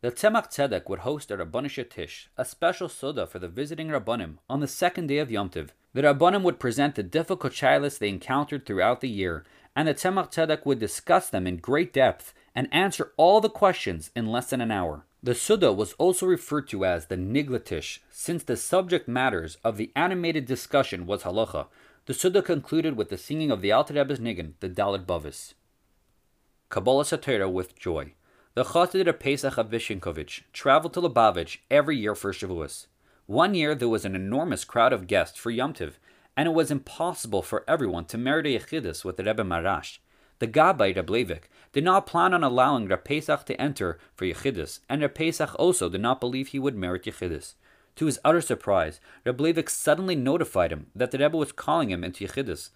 The 0.00 0.10
Tzemach 0.10 0.50
Tzedek 0.50 0.88
would 0.88 1.06
host 1.06 1.30
a 1.30 1.36
Rabbanish 1.36 1.88
Tish, 1.88 2.30
a 2.36 2.44
special 2.44 2.88
soda 2.88 3.28
for 3.28 3.38
the 3.38 3.46
visiting 3.46 3.90
Rabbanim, 3.90 4.38
on 4.50 4.58
the 4.58 4.66
second 4.66 5.06
day 5.06 5.18
of 5.18 5.30
Yom 5.30 5.48
Tov. 5.48 5.68
The 5.94 6.02
Rabbanim 6.02 6.42
would 6.42 6.58
present 6.58 6.94
the 6.94 7.02
difficult 7.02 7.52
shilas 7.52 7.98
they 7.98 8.08
encountered 8.08 8.64
throughout 8.64 9.00
the 9.00 9.08
year, 9.08 9.44
and 9.76 9.86
the 9.86 9.94
Tzemach 9.94 10.32
Tzedek 10.32 10.64
would 10.64 10.78
discuss 10.78 11.28
them 11.28 11.46
in 11.46 11.56
great 11.58 11.92
depth 11.92 12.32
and 12.54 12.68
answer 12.72 13.12
all 13.16 13.40
the 13.40 13.50
questions 13.50 14.10
in 14.16 14.26
less 14.26 14.50
than 14.50 14.60
an 14.60 14.70
hour. 14.70 15.04
The 15.22 15.34
Suda 15.34 15.72
was 15.72 15.92
also 15.94 16.26
referred 16.26 16.68
to 16.68 16.84
as 16.84 17.06
the 17.06 17.16
Niglatish, 17.16 18.00
since 18.10 18.42
the 18.42 18.56
subject 18.56 19.06
matters 19.06 19.56
of 19.62 19.76
the 19.76 19.92
animated 19.94 20.46
discussion 20.46 21.06
was 21.06 21.22
halacha. 21.22 21.66
The 22.06 22.14
Suda 22.14 22.42
concluded 22.42 22.96
with 22.96 23.08
the 23.08 23.18
singing 23.18 23.50
of 23.50 23.60
the 23.60 23.70
Alter 23.70 23.94
Rebbe's 23.94 24.18
Niggin, 24.18 24.54
the 24.60 24.68
Dalit 24.68 25.06
Bavis. 25.06 25.54
Kabbalah 26.70 27.04
Satira 27.04 27.50
with 27.50 27.78
joy. 27.78 28.14
The 28.54 28.64
Chassid 28.64 29.06
of 29.06 29.20
Pesach 29.20 29.56
of 29.56 29.70
Vishinkovich 29.70 30.42
traveled 30.52 30.94
to 30.94 31.00
Lubavitch 31.00 31.58
every 31.70 31.96
year 31.96 32.14
for 32.14 32.32
Shavuos. 32.32 32.86
One 33.26 33.54
year 33.54 33.74
there 33.74 33.88
was 33.88 34.04
an 34.04 34.16
enormous 34.16 34.64
crowd 34.64 34.92
of 34.92 35.06
guests 35.06 35.38
for 35.38 35.50
Yom 35.50 35.74
Tiv, 35.74 35.98
and 36.36 36.48
it 36.48 36.52
was 36.52 36.70
impossible 36.70 37.42
for 37.42 37.64
everyone 37.68 38.04
to 38.06 38.18
merit 38.18 38.46
a 38.46 38.58
Yechidus 38.58 39.04
with 39.04 39.16
the 39.16 39.24
Rebbe 39.24 39.44
Maharash. 39.44 39.98
The 40.40 40.48
Gabbai 40.48 40.96
Reb 40.96 41.06
Leivik 41.06 41.42
did 41.72 41.84
not 41.84 42.06
plan 42.06 42.34
on 42.34 42.42
allowing 42.42 42.88
Reb 42.88 43.04
Pesach 43.04 43.44
to 43.46 43.60
enter 43.60 43.98
for 44.16 44.24
Yechidus, 44.24 44.80
and 44.88 45.00
Reb 45.00 45.14
Pesach 45.14 45.54
also 45.56 45.88
did 45.88 46.00
not 46.00 46.20
believe 46.20 46.48
he 46.48 46.58
would 46.58 46.74
merit 46.74 47.04
Yechidus. 47.04 47.54
To 47.96 48.06
his 48.06 48.18
utter 48.24 48.40
surprise, 48.40 48.98
Reb 49.24 49.38
Leivik 49.38 49.70
suddenly 49.70 50.16
notified 50.16 50.72
him 50.72 50.86
that 50.96 51.12
the 51.12 51.18
Rebbe 51.18 51.36
was 51.36 51.52
calling 51.52 51.90
him 51.90 52.02
into 52.02 52.26
Yechidus. 52.26 52.70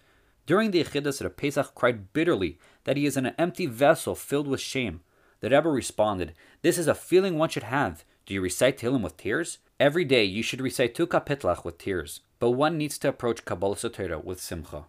During 0.45 0.71
the 0.71 0.81
Yechidus, 0.81 1.21
Reb 1.21 1.35
Pesach 1.35 1.75
cried 1.75 2.13
bitterly 2.13 2.57
that 2.85 2.95
he 2.95 3.05
is 3.05 3.17
an 3.17 3.33
empty 3.37 3.65
vessel 3.65 4.15
filled 4.15 4.47
with 4.47 4.61
shame. 4.61 5.01
The 5.41 5.49
Rebbe 5.49 5.67
responded, 5.67 6.33
This 6.61 6.77
is 6.77 6.87
a 6.87 6.95
feeling 6.95 7.37
one 7.37 7.49
should 7.49 7.63
have. 7.63 8.05
Do 8.25 8.33
you 8.33 8.39
recite 8.39 8.77
Tehillim 8.77 9.01
with 9.01 9.17
tears? 9.17 9.57
Every 9.79 10.05
day 10.05 10.23
you 10.23 10.41
should 10.41 10.59
recite 10.59 10.95
Tu 10.95 11.05
Kapitlach 11.05 11.63
with 11.63 11.77
tears, 11.77 12.21
but 12.39 12.49
one 12.49 12.79
needs 12.79 12.97
to 12.97 13.09
approach 13.09 13.45
Kabbalah 13.45 13.75
Sotera 13.75 14.23
with 14.23 14.41
Simcha. 14.41 14.85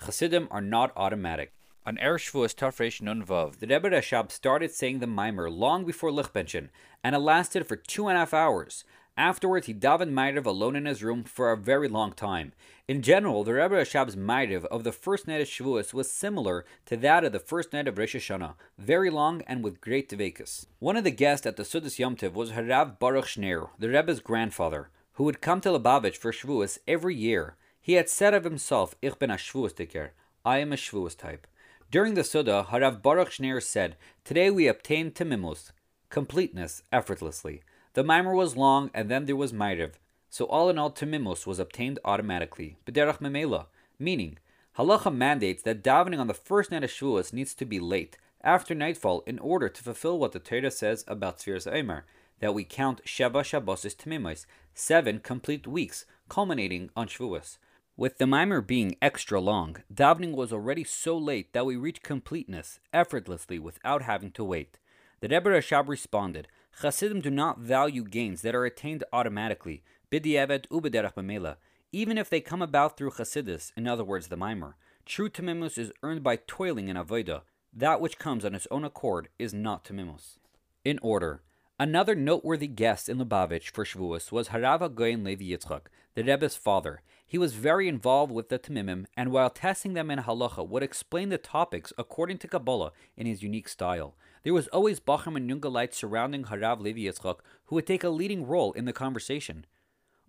Chassidim 0.00 0.46
are 0.48 0.60
not 0.60 0.92
automatic. 0.96 1.52
On 1.84 1.96
Erev 1.96 2.18
Shavuos 2.18 2.54
Tafresh 2.54 3.02
Nun 3.02 3.26
Vav, 3.26 3.58
the 3.58 3.66
Rebbe 3.66 3.90
Rashab 3.90 4.30
started 4.30 4.70
saying 4.70 5.00
the 5.00 5.08
mimer 5.08 5.50
long 5.50 5.84
before 5.84 6.12
Lichbenchen, 6.12 6.68
and 7.02 7.16
it 7.16 7.18
lasted 7.18 7.66
for 7.66 7.74
two 7.74 8.06
and 8.06 8.16
a 8.16 8.20
half 8.20 8.32
hours. 8.32 8.84
Afterwards, 9.18 9.66
he 9.66 9.72
davened 9.72 10.12
Ma'ariv 10.12 10.44
alone 10.44 10.76
in 10.76 10.84
his 10.84 11.02
room 11.02 11.24
for 11.24 11.50
a 11.50 11.56
very 11.56 11.88
long 11.88 12.12
time. 12.12 12.52
In 12.86 13.00
general, 13.00 13.44
the 13.44 13.54
Rebbe 13.54 13.74
Rashab's 13.74 14.14
Ma'ariv 14.14 14.66
of 14.66 14.84
the 14.84 14.92
first 14.92 15.26
night 15.26 15.40
of 15.40 15.48
Shavuos 15.48 15.94
was 15.94 16.10
similar 16.10 16.66
to 16.84 16.98
that 16.98 17.24
of 17.24 17.32
the 17.32 17.38
first 17.38 17.72
night 17.72 17.88
of 17.88 17.96
Rosh 17.96 18.14
Hashanah, 18.14 18.56
very 18.76 19.08
long 19.08 19.40
and 19.46 19.64
with 19.64 19.80
great 19.80 20.10
devekus. 20.10 20.66
One 20.80 20.98
of 20.98 21.04
the 21.04 21.10
guests 21.10 21.46
at 21.46 21.56
the 21.56 21.62
Sudas 21.62 21.98
Yom 21.98 22.16
was 22.34 22.52
Harav 22.52 22.98
Baruch 22.98 23.24
Shneir, 23.24 23.70
the 23.78 23.88
Rebbe's 23.88 24.20
grandfather, 24.20 24.90
who 25.14 25.24
would 25.24 25.40
come 25.40 25.62
to 25.62 25.70
Lubavitch 25.70 26.18
for 26.18 26.30
Shavuos 26.30 26.78
every 26.86 27.14
year. 27.14 27.56
He 27.80 27.94
had 27.94 28.10
said 28.10 28.34
of 28.34 28.44
himself, 28.44 28.94
Ich 29.00 29.18
bin 29.18 29.30
a 29.30 29.36
Shavuos 29.36 30.10
I 30.44 30.58
am 30.58 30.74
a 30.74 30.76
Shavuos 30.76 31.16
type. 31.16 31.46
During 31.90 32.14
the 32.14 32.24
Suda, 32.24 32.66
Harav 32.68 33.00
Baruch 33.00 33.30
Shneir 33.30 33.62
said, 33.62 33.96
Today 34.24 34.50
we 34.50 34.68
obtained 34.68 35.14
Timimus, 35.14 35.72
completeness, 36.10 36.82
effortlessly. 36.92 37.62
The 37.96 38.04
mimer 38.04 38.34
was 38.34 38.58
long, 38.58 38.90
and 38.92 39.10
then 39.10 39.24
there 39.24 39.36
was 39.36 39.54
Ma'ariv. 39.54 39.92
So 40.28 40.44
all 40.44 40.68
in 40.68 40.76
all, 40.76 40.90
Timimus 40.90 41.46
was 41.46 41.58
obtained 41.58 41.98
automatically, 42.04 42.76
B'derach 42.84 43.20
Memela, 43.20 43.68
meaning, 43.98 44.36
Halacha 44.76 45.10
mandates 45.10 45.62
that 45.62 45.82
davening 45.82 46.18
on 46.18 46.26
the 46.26 46.34
first 46.34 46.70
night 46.70 46.84
of 46.84 46.90
Shavuos 46.90 47.32
needs 47.32 47.54
to 47.54 47.64
be 47.64 47.80
late, 47.80 48.18
after 48.42 48.74
nightfall, 48.74 49.22
in 49.26 49.38
order 49.38 49.70
to 49.70 49.82
fulfill 49.82 50.18
what 50.18 50.32
the 50.32 50.38
Torah 50.38 50.70
says 50.70 51.06
about 51.08 51.38
Tzviras 51.38 51.66
Eimer. 51.66 52.02
that 52.40 52.52
we 52.52 52.64
count 52.64 53.02
Sheva 53.06 53.40
Shabbosis 53.40 53.96
Tmimos, 53.96 54.44
seven 54.74 55.18
complete 55.18 55.66
weeks, 55.66 56.04
culminating 56.28 56.90
on 56.94 57.08
Shavuos. 57.08 57.56
With 57.96 58.18
the 58.18 58.26
mimer 58.26 58.60
being 58.60 58.98
extra 59.00 59.40
long, 59.40 59.78
davening 59.90 60.32
was 60.32 60.52
already 60.52 60.84
so 60.84 61.16
late 61.16 61.54
that 61.54 61.64
we 61.64 61.76
reached 61.76 62.02
completeness 62.02 62.78
effortlessly 62.92 63.58
without 63.58 64.02
having 64.02 64.32
to 64.32 64.44
wait. 64.44 64.78
The 65.20 65.28
Rebbe 65.28 65.48
Rashab 65.48 65.88
responded, 65.88 66.46
Chassidim 66.82 67.22
do 67.22 67.30
not 67.30 67.58
value 67.58 68.04
gains 68.04 68.42
that 68.42 68.54
are 68.54 68.64
attained 68.64 69.02
automatically, 69.12 69.82
b'diavad 70.10 70.68
ubederach 70.68 71.56
even 71.92 72.18
if 72.18 72.28
they 72.28 72.40
come 72.40 72.60
about 72.60 72.96
through 72.96 73.12
Chassidus, 73.12 73.72
in 73.76 73.86
other 73.86 74.04
words, 74.04 74.28
the 74.28 74.36
mimer. 74.36 74.76
True 75.06 75.30
tamimus 75.30 75.78
is 75.78 75.92
earned 76.02 76.22
by 76.22 76.36
toiling 76.36 76.88
in 76.88 76.96
avodah. 76.96 77.42
That 77.72 78.00
which 78.00 78.18
comes 78.18 78.44
on 78.44 78.54
its 78.54 78.66
own 78.70 78.84
accord 78.84 79.28
is 79.38 79.54
not 79.54 79.84
tamimus. 79.84 80.36
In 80.84 80.98
order, 81.00 81.42
another 81.78 82.14
noteworthy 82.14 82.66
guest 82.66 83.08
in 83.08 83.18
Lubavitch 83.18 83.70
for 83.70 83.84
Shavuos 83.84 84.30
was 84.30 84.48
Harava 84.48 84.94
Goyen 84.94 85.24
Levi 85.24 85.44
Yitzchak, 85.44 85.86
the 86.14 86.22
Rebbe's 86.22 86.56
father. 86.56 87.02
He 87.26 87.38
was 87.38 87.54
very 87.54 87.88
involved 87.88 88.32
with 88.32 88.48
the 88.48 88.58
Tamimim, 88.58 89.06
and 89.16 89.32
while 89.32 89.50
testing 89.50 89.94
them 89.94 90.10
in 90.10 90.20
halacha, 90.20 90.68
would 90.68 90.82
explain 90.82 91.28
the 91.28 91.38
topics 91.38 91.92
according 91.96 92.38
to 92.38 92.48
Kabbalah 92.48 92.92
in 93.16 93.26
his 93.26 93.42
unique 93.42 93.68
style. 93.68 94.14
There 94.46 94.54
was 94.54 94.68
always 94.68 95.00
Bacham 95.00 95.34
and 95.34 95.50
Yungalite 95.50 95.92
surrounding 95.92 96.44
Harav 96.44 96.80
Levi 96.80 97.00
Yitzchak, 97.00 97.40
who 97.64 97.74
would 97.74 97.84
take 97.84 98.04
a 98.04 98.10
leading 98.10 98.46
role 98.46 98.72
in 98.74 98.84
the 98.84 98.92
conversation. 98.92 99.66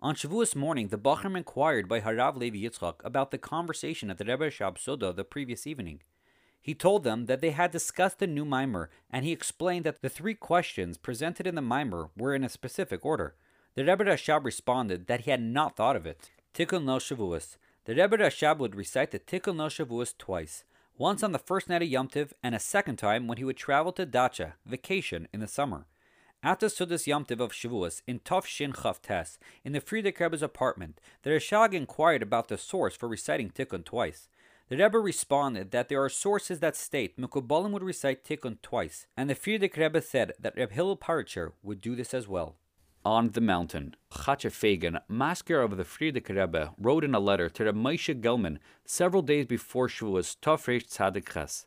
On 0.02 0.16
Shavuos 0.16 0.56
morning, 0.56 0.88
the 0.88 0.98
Bachram 0.98 1.36
inquired 1.36 1.88
by 1.88 2.00
Harav 2.00 2.36
Levi 2.36 2.56
Yitzchak 2.56 2.94
about 3.04 3.30
the 3.30 3.38
conversation 3.38 4.10
at 4.10 4.18
the 4.18 4.24
Rebbe 4.24 4.50
Shab 4.50 4.76
Soda 4.76 5.12
the 5.12 5.22
previous 5.22 5.68
evening. 5.68 6.02
He 6.60 6.74
told 6.74 7.04
them 7.04 7.26
that 7.26 7.40
they 7.40 7.52
had 7.52 7.70
discussed 7.70 8.18
the 8.18 8.26
new 8.26 8.44
mimer, 8.44 8.90
and 9.08 9.24
he 9.24 9.30
explained 9.30 9.84
that 9.84 10.02
the 10.02 10.08
three 10.08 10.34
questions 10.34 10.98
presented 10.98 11.46
in 11.46 11.54
the 11.54 11.62
mimer 11.62 12.10
were 12.16 12.34
in 12.34 12.42
a 12.42 12.48
specific 12.48 13.06
order. 13.06 13.36
The 13.76 13.84
Rebbe 13.84 14.04
Rashab 14.04 14.44
responded 14.44 15.06
that 15.06 15.20
he 15.20 15.30
had 15.30 15.42
not 15.42 15.76
thought 15.76 15.94
of 15.94 16.06
it. 16.06 16.32
Tikkun 16.54 16.82
no 16.82 16.96
Shavuos. 16.96 17.56
The 17.84 17.94
Rebbe 17.94 18.18
Rashab 18.18 18.58
would 18.58 18.74
recite 18.74 19.12
the 19.12 19.20
Tikkun 19.20 19.54
no 19.54 19.66
Shavuos 19.66 20.18
twice 20.18 20.64
once 20.98 21.22
on 21.22 21.30
the 21.30 21.38
first 21.38 21.68
night 21.68 21.80
of 21.80 21.88
Yom 21.88 22.08
Tiv, 22.08 22.34
and 22.42 22.56
a 22.56 22.58
second 22.58 22.96
time 22.96 23.28
when 23.28 23.38
he 23.38 23.44
would 23.44 23.56
travel 23.56 23.92
to 23.92 24.04
Dacha, 24.04 24.54
vacation, 24.66 25.28
in 25.32 25.38
the 25.38 25.46
summer. 25.46 25.86
At 26.42 26.58
the 26.58 26.66
Sudas 26.66 27.06
Yom 27.06 27.24
Tiv 27.24 27.40
of 27.40 27.52
Shavuos, 27.52 28.02
in 28.08 28.18
Tov 28.18 28.44
Shin 28.44 28.72
Chav 28.72 29.38
in 29.64 29.72
the 29.72 29.80
Frierdiker 29.80 30.20
Rebbe's 30.20 30.42
apartment, 30.42 31.00
the 31.22 31.30
Rashag 31.30 31.72
inquired 31.72 32.22
about 32.22 32.48
the 32.48 32.58
source 32.58 32.96
for 32.96 33.08
reciting 33.08 33.50
Tikkun 33.50 33.84
twice. 33.84 34.28
The 34.68 34.76
Rebbe 34.76 34.98
responded 34.98 35.70
that 35.70 35.88
there 35.88 36.02
are 36.02 36.08
sources 36.08 36.58
that 36.58 36.74
state 36.74 37.16
Mekubalim 37.16 37.70
would 37.70 37.84
recite 37.84 38.24
Tikkun 38.24 38.60
twice, 38.60 39.06
and 39.16 39.30
the 39.30 39.36
Frierdiker 39.36 39.78
Rebbe 39.78 40.02
said 40.02 40.32
that 40.40 40.56
Reb 40.56 40.72
Hillel 40.72 40.96
Paritcher 40.96 41.52
would 41.62 41.80
do 41.80 41.94
this 41.94 42.12
as 42.12 42.26
well 42.26 42.56
on 43.08 43.30
the 43.30 43.40
mountain. 43.40 43.94
Chacha 44.12 44.48
Feigin, 44.48 45.00
mazkir 45.10 45.64
of 45.64 45.78
the 45.78 45.82
Frierdiker 45.82 46.36
Rebbe, 46.36 46.74
wrote 46.76 47.04
in 47.04 47.14
a 47.14 47.18
letter 47.18 47.48
to 47.48 47.64
Reb 47.64 47.74
Moshe 47.74 48.20
Gelman 48.20 48.58
several 48.84 49.22
days 49.22 49.46
before 49.46 49.88
Shavuos 49.88 50.36
Tofresh 50.42 50.86
Tzadik 50.86 51.32
Ches. 51.32 51.64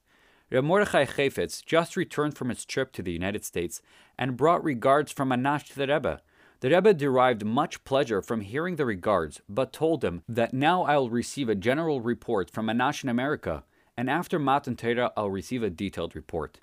Reb 0.52 0.64
Mordechai 0.64 1.06
Chayfetz 1.06 1.66
just 1.66 1.98
returned 1.98 2.38
from 2.38 2.50
his 2.50 2.64
trip 2.64 2.92
to 2.94 3.02
the 3.02 3.12
United 3.12 3.44
States 3.44 3.82
and 4.20 4.38
brought 4.38 4.64
regards 4.64 5.12
from 5.12 5.30
Anash 5.30 5.66
to 5.70 5.76
the 5.76 5.88
Rebbe. 5.88 6.22
The 6.60 6.70
Rebbe 6.70 6.94
derived 6.94 7.44
much 7.44 7.84
pleasure 7.86 8.22
from 8.22 8.42
hearing 8.42 8.76
the 8.76 8.86
regards, 8.86 9.42
but 9.50 9.74
told 9.74 10.04
him 10.04 10.22
that 10.30 10.54
now 10.54 10.84
I 10.84 10.96
will 10.98 11.10
receive 11.10 11.50
a 11.50 11.56
general 11.56 12.02
report 12.02 12.52
from 12.52 12.68
Anash 12.68 13.04
in 13.04 13.10
America, 13.10 13.64
and 13.98 14.12
after 14.12 14.38
Matan 14.38 14.76
Torah 14.76 15.12
I'll 15.18 15.32
receive 15.32 15.64
a 15.64 15.72
detailed 15.72 16.16
report. 16.16 16.60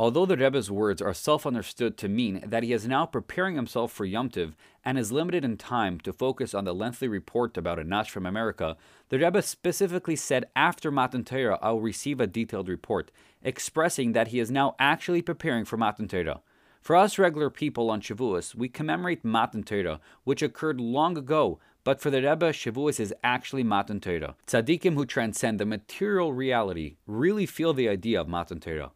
Although 0.00 0.24
the 0.24 0.38
Rebbe's 0.38 0.70
words 0.70 1.02
are 1.02 1.12
self 1.12 1.44
understood 1.44 1.98
to 1.98 2.08
mean 2.08 2.42
that 2.46 2.62
he 2.62 2.72
is 2.72 2.88
now 2.88 3.04
preparing 3.04 3.54
himself 3.54 3.92
for 3.92 4.06
Yom 4.06 4.30
Tiv 4.30 4.56
and 4.82 4.98
is 4.98 5.12
limited 5.12 5.44
in 5.44 5.58
time 5.58 6.00
to 6.00 6.12
focus 6.14 6.54
on 6.54 6.64
the 6.64 6.74
lengthy 6.74 7.06
report 7.06 7.58
about 7.58 7.78
a 7.78 7.84
Nash 7.84 8.08
from 8.08 8.24
America, 8.24 8.78
the 9.10 9.18
Rebbe 9.18 9.42
specifically 9.42 10.16
said 10.16 10.46
after 10.56 10.90
Matan 10.90 11.22
Torah 11.22 11.58
I 11.60 11.72
will 11.72 11.82
receive 11.82 12.18
a 12.18 12.26
detailed 12.26 12.70
report, 12.70 13.10
expressing 13.42 14.12
that 14.12 14.28
he 14.28 14.40
is 14.40 14.50
now 14.50 14.74
actually 14.78 15.20
preparing 15.20 15.66
for 15.66 15.76
Matan 15.76 16.08
Torah. 16.08 16.40
For 16.80 16.96
us 16.96 17.18
regular 17.18 17.50
people 17.50 17.90
on 17.90 18.00
Shavuos, 18.00 18.54
we 18.54 18.70
commemorate 18.70 19.22
Matan 19.22 19.64
Torah, 19.64 20.00
which 20.24 20.40
occurred 20.40 20.80
long 20.80 21.18
ago, 21.18 21.58
but 21.84 22.00
for 22.00 22.08
the 22.08 22.22
Rebbe, 22.22 22.54
Shavuos 22.54 23.00
is 23.00 23.12
actually 23.22 23.64
Matan 23.64 24.00
Torah. 24.00 24.34
Tzaddikim 24.46 24.94
who 24.94 25.04
transcend 25.04 25.60
the 25.60 25.66
material 25.66 26.32
reality 26.32 26.96
really 27.06 27.44
feel 27.44 27.74
the 27.74 27.90
idea 27.90 28.18
of 28.18 28.28
Matan 28.28 28.60
Torah. 28.60 28.92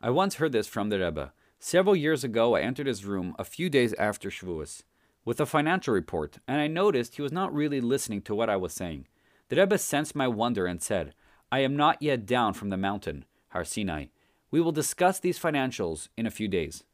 I 0.00 0.10
once 0.10 0.36
heard 0.36 0.52
this 0.52 0.68
from 0.68 0.90
the 0.90 1.00
Rebbe. 1.00 1.32
Several 1.58 1.96
years 1.96 2.22
ago, 2.22 2.54
I 2.54 2.60
entered 2.60 2.86
his 2.86 3.04
room 3.04 3.34
a 3.36 3.42
few 3.42 3.68
days 3.68 3.94
after 3.94 4.30
Shavuos 4.30 4.84
with 5.24 5.40
a 5.40 5.46
financial 5.46 5.92
report, 5.92 6.38
and 6.46 6.60
I 6.60 6.68
noticed 6.68 7.16
he 7.16 7.22
was 7.22 7.32
not 7.32 7.52
really 7.52 7.80
listening 7.80 8.22
to 8.22 8.34
what 8.34 8.48
I 8.48 8.56
was 8.56 8.72
saying. 8.72 9.08
The 9.48 9.56
Rebbe 9.56 9.76
sensed 9.76 10.14
my 10.14 10.28
wonder 10.28 10.66
and 10.66 10.80
said, 10.80 11.14
I 11.50 11.60
am 11.60 11.76
not 11.76 12.00
yet 12.00 12.26
down 12.26 12.54
from 12.54 12.68
the 12.68 12.76
mountain, 12.76 13.24
Har 13.48 13.64
Sinai. 13.64 14.06
We 14.52 14.60
will 14.60 14.70
discuss 14.70 15.18
these 15.18 15.38
financials 15.38 16.08
in 16.16 16.26
a 16.26 16.30
few 16.30 16.46
days. 16.46 16.84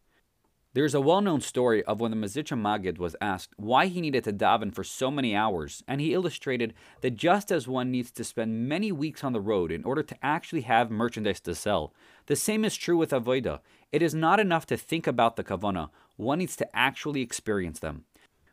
There 0.74 0.84
is 0.84 0.94
a 0.94 1.00
well 1.00 1.20
known 1.20 1.40
story 1.40 1.84
of 1.84 2.00
when 2.00 2.10
the 2.10 2.16
Mezritcher 2.16 2.60
Magid 2.60 2.98
was 2.98 3.14
asked 3.20 3.54
why 3.56 3.86
he 3.86 4.00
needed 4.00 4.24
to 4.24 4.32
daven 4.32 4.74
for 4.74 4.82
so 4.82 5.08
many 5.08 5.36
hours, 5.36 5.84
and 5.86 6.00
he 6.00 6.12
illustrated 6.12 6.74
that 7.00 7.14
just 7.14 7.52
as 7.52 7.68
one 7.68 7.92
needs 7.92 8.10
to 8.10 8.24
spend 8.24 8.68
many 8.68 8.90
weeks 8.90 9.22
on 9.22 9.32
the 9.32 9.40
road 9.40 9.70
in 9.70 9.84
order 9.84 10.02
to 10.02 10.16
actually 10.20 10.62
have 10.62 10.90
merchandise 10.90 11.38
to 11.42 11.54
sell, 11.54 11.94
the 12.26 12.34
same 12.34 12.64
is 12.64 12.74
true 12.74 12.96
with 12.96 13.12
Avodah. 13.12 13.60
It 13.92 14.02
is 14.02 14.16
not 14.16 14.40
enough 14.40 14.66
to 14.66 14.76
think 14.76 15.06
about 15.06 15.36
the 15.36 15.44
Kavana, 15.44 15.90
one 16.16 16.40
needs 16.40 16.56
to 16.56 16.76
actually 16.76 17.20
experience 17.20 17.78
them. 17.78 18.04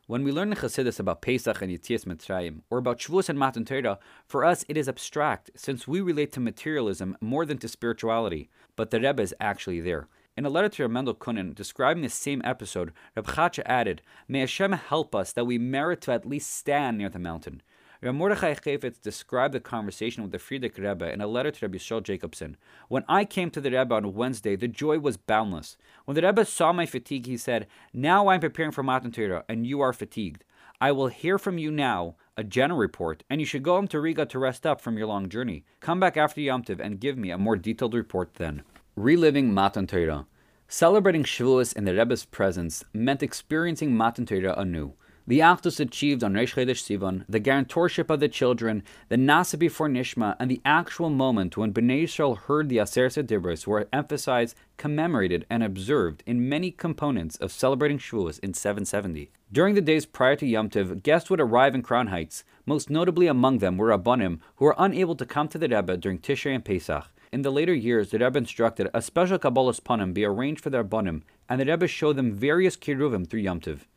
When 0.06 0.24
we 0.24 0.32
learn 0.32 0.52
in 0.52 0.60
Chassidus 0.60 1.00
about 1.00 1.24
Pesach 1.24 1.60
and 1.60 1.72
Yitzias 1.72 2.06
Mitzrayim, 2.06 2.62
or 2.70 2.78
about 2.78 3.00
Shavuos 3.00 3.30
and 3.30 3.40
Matan 3.40 3.66
Torah, 3.66 3.98
for 4.28 4.46
us 4.46 4.64
it 4.70 4.78
is 4.78 4.88
abstract, 4.88 5.50
since 5.56 5.88
we 5.88 6.02
relate 6.02 6.32
to 6.34 6.40
materialism 6.40 7.18
more 7.20 7.48
than 7.48 7.58
to 7.58 7.68
spirituality, 7.68 8.52
but 8.76 8.92
the 8.92 9.02
Rebbe 9.02 9.24
is 9.24 9.34
actually 9.40 9.80
there. 9.80 10.08
In 10.38 10.46
a 10.46 10.50
letter 10.50 10.70
to 10.70 10.88
Mendel 10.88 11.14
Kunin 11.14 11.54
describing 11.54 12.04
the 12.04 12.10
same 12.10 12.42
episode, 12.46 12.94
Reb 13.18 13.28
Chacha 13.36 13.70
added, 13.70 14.02
May 14.30 14.40
Hashem 14.40 14.72
help 14.72 15.14
us 15.14 15.34
that 15.34 15.44
we 15.44 15.58
merit 15.58 16.00
to 16.02 16.14
at 16.14 16.26
least 16.26 16.56
stand 16.56 16.98
near 16.98 17.10
the 17.10 17.20
mountain. 17.20 17.62
Reb 18.02 18.16
Mordechai 18.16 18.54
Chayfetz 18.54 19.02
described 19.02 19.54
the 19.54 19.60
conversation 19.60 20.24
with 20.24 20.32
the 20.32 20.38
Frierdiker 20.38 20.90
Rebbe 20.90 21.12
in 21.12 21.20
a 21.20 21.28
letter 21.28 21.52
to 21.52 21.66
Rabbi 21.66 21.80
Yisrael 21.80 22.02
Jacobson. 22.02 22.56
When 22.88 23.04
I 23.10 23.26
came 23.26 23.50
to 23.52 23.60
the 23.60 23.72
Rebbe 23.72 23.94
on 23.94 24.14
Wednesday, 24.14 24.56
the 24.56 24.70
joy 24.70 25.00
was 25.00 25.18
boundless. 25.18 25.76
When 26.06 26.16
the 26.16 26.22
Rebbe 26.22 26.46
saw 26.46 26.72
my 26.72 26.86
fatigue, 26.86 27.26
he 27.26 27.36
said, 27.36 27.68
Now 27.94 28.30
I'm 28.30 28.40
preparing 28.40 28.72
for 28.72 28.84
Matan 28.84 29.12
Torah, 29.12 29.44
and 29.50 29.68
you 29.68 29.82
are 29.82 29.92
fatigued. 29.92 30.46
I 30.80 30.94
will 30.94 31.08
hear 31.08 31.38
from 31.40 31.58
you 31.58 31.72
now 31.72 32.16
a 32.38 32.46
general 32.46 32.80
report, 32.80 33.26
and 33.30 33.42
you 33.42 33.46
should 33.46 33.64
go 33.64 33.76
home 33.76 33.90
to 33.90 34.00
Riga 34.00 34.26
to 34.28 34.40
rest 34.40 34.66
up 34.66 34.80
from 34.80 34.98
your 34.98 35.08
long 35.08 35.28
journey. 35.28 35.66
Come 35.82 36.00
back 36.00 36.16
after 36.16 36.40
Yom 36.40 36.64
Tiv 36.64 36.80
and 36.80 37.02
give 37.02 37.18
me 37.18 37.32
a 37.32 37.38
more 37.38 37.58
detailed 37.58 37.94
report 37.94 38.36
then. 38.36 38.64
Reliving 39.02 39.52
Matan 39.52 39.88
Torah. 39.88 40.28
Celebrating 40.68 41.24
Shavuos 41.24 41.76
in 41.76 41.86
the 41.86 41.96
Rebbe's 41.96 42.24
presence 42.24 42.84
meant 42.94 43.24
experiencing 43.24 43.98
Matan 43.98 44.28
Torah 44.28 44.54
anew. 44.56 44.94
The 45.26 45.40
Achdus 45.40 45.80
achieved 45.80 46.24
on 46.24 46.34
Reish 46.34 46.54
Chodesh 46.54 46.84
Sivan, 46.84 47.26
the 47.28 47.40
guarantorship 47.40 48.12
of 48.12 48.20
the 48.20 48.30
children, 48.30 48.84
the 49.10 49.16
Nasa 49.16 49.58
before 49.58 49.90
Nishma, 49.90 50.36
and 50.40 50.52
the 50.52 50.62
actual 50.64 51.10
moment 51.10 51.58
when 51.58 51.74
Bnei 51.74 52.04
Yisrael 52.04 52.38
heard 52.38 52.70
the 52.70 52.78
Aseret 52.78 53.26
Dibros 53.26 53.66
were 53.66 53.90
emphasized, 53.92 54.56
commemorated, 54.78 55.48
and 55.50 55.64
observed 55.64 56.22
in 56.28 56.48
many 56.48 56.70
components 56.70 57.38
of 57.38 57.52
celebrating 57.52 57.98
Shavuos 57.98 58.38
in 58.42 58.54
770. 58.54 59.32
During 59.52 59.74
the 59.74 59.82
days 59.82 60.06
prior 60.06 60.36
to 60.36 60.46
Yom 60.46 60.70
Tiv, 60.70 61.02
guests 61.02 61.32
would 61.32 61.42
arrive 61.42 61.74
in 61.74 61.82
Crown 61.82 62.08
Heights. 62.08 62.44
Most 62.68 62.92
notably 62.92 63.26
among 63.26 63.58
them 63.58 63.78
were 63.78 63.88
Rabbanim, 63.88 64.42
who 64.58 64.66
were 64.66 64.76
unable 64.78 65.16
to 65.16 65.26
come 65.26 65.48
to 65.48 65.58
the 65.58 65.70
Rebbe 65.70 65.98
during 65.98 66.20
Tishrei 66.20 66.54
and 66.54 66.64
Pesach. 66.64 67.08
In 67.32 67.44
the 67.44 67.52
later 67.52 67.74
years, 67.74 68.12
the 68.12 68.20
Rebbe 68.20 68.38
instructed 68.38 68.90
a 68.94 69.02
special 69.02 69.40
Kabbalah's 69.40 69.80
panim 69.80 70.14
be 70.14 70.26
arranged 70.26 70.62
for 70.62 70.70
their 70.70 70.84
banim, 70.84 71.24
and 71.48 71.62
the 71.62 71.66
Rebbe 71.66 71.88
showed 71.88 72.18
them 72.18 72.34
various 72.34 72.76
kiruvim 72.76 73.26
through 73.26 73.40
Yom 73.40 73.62
Tiv. 73.62 73.88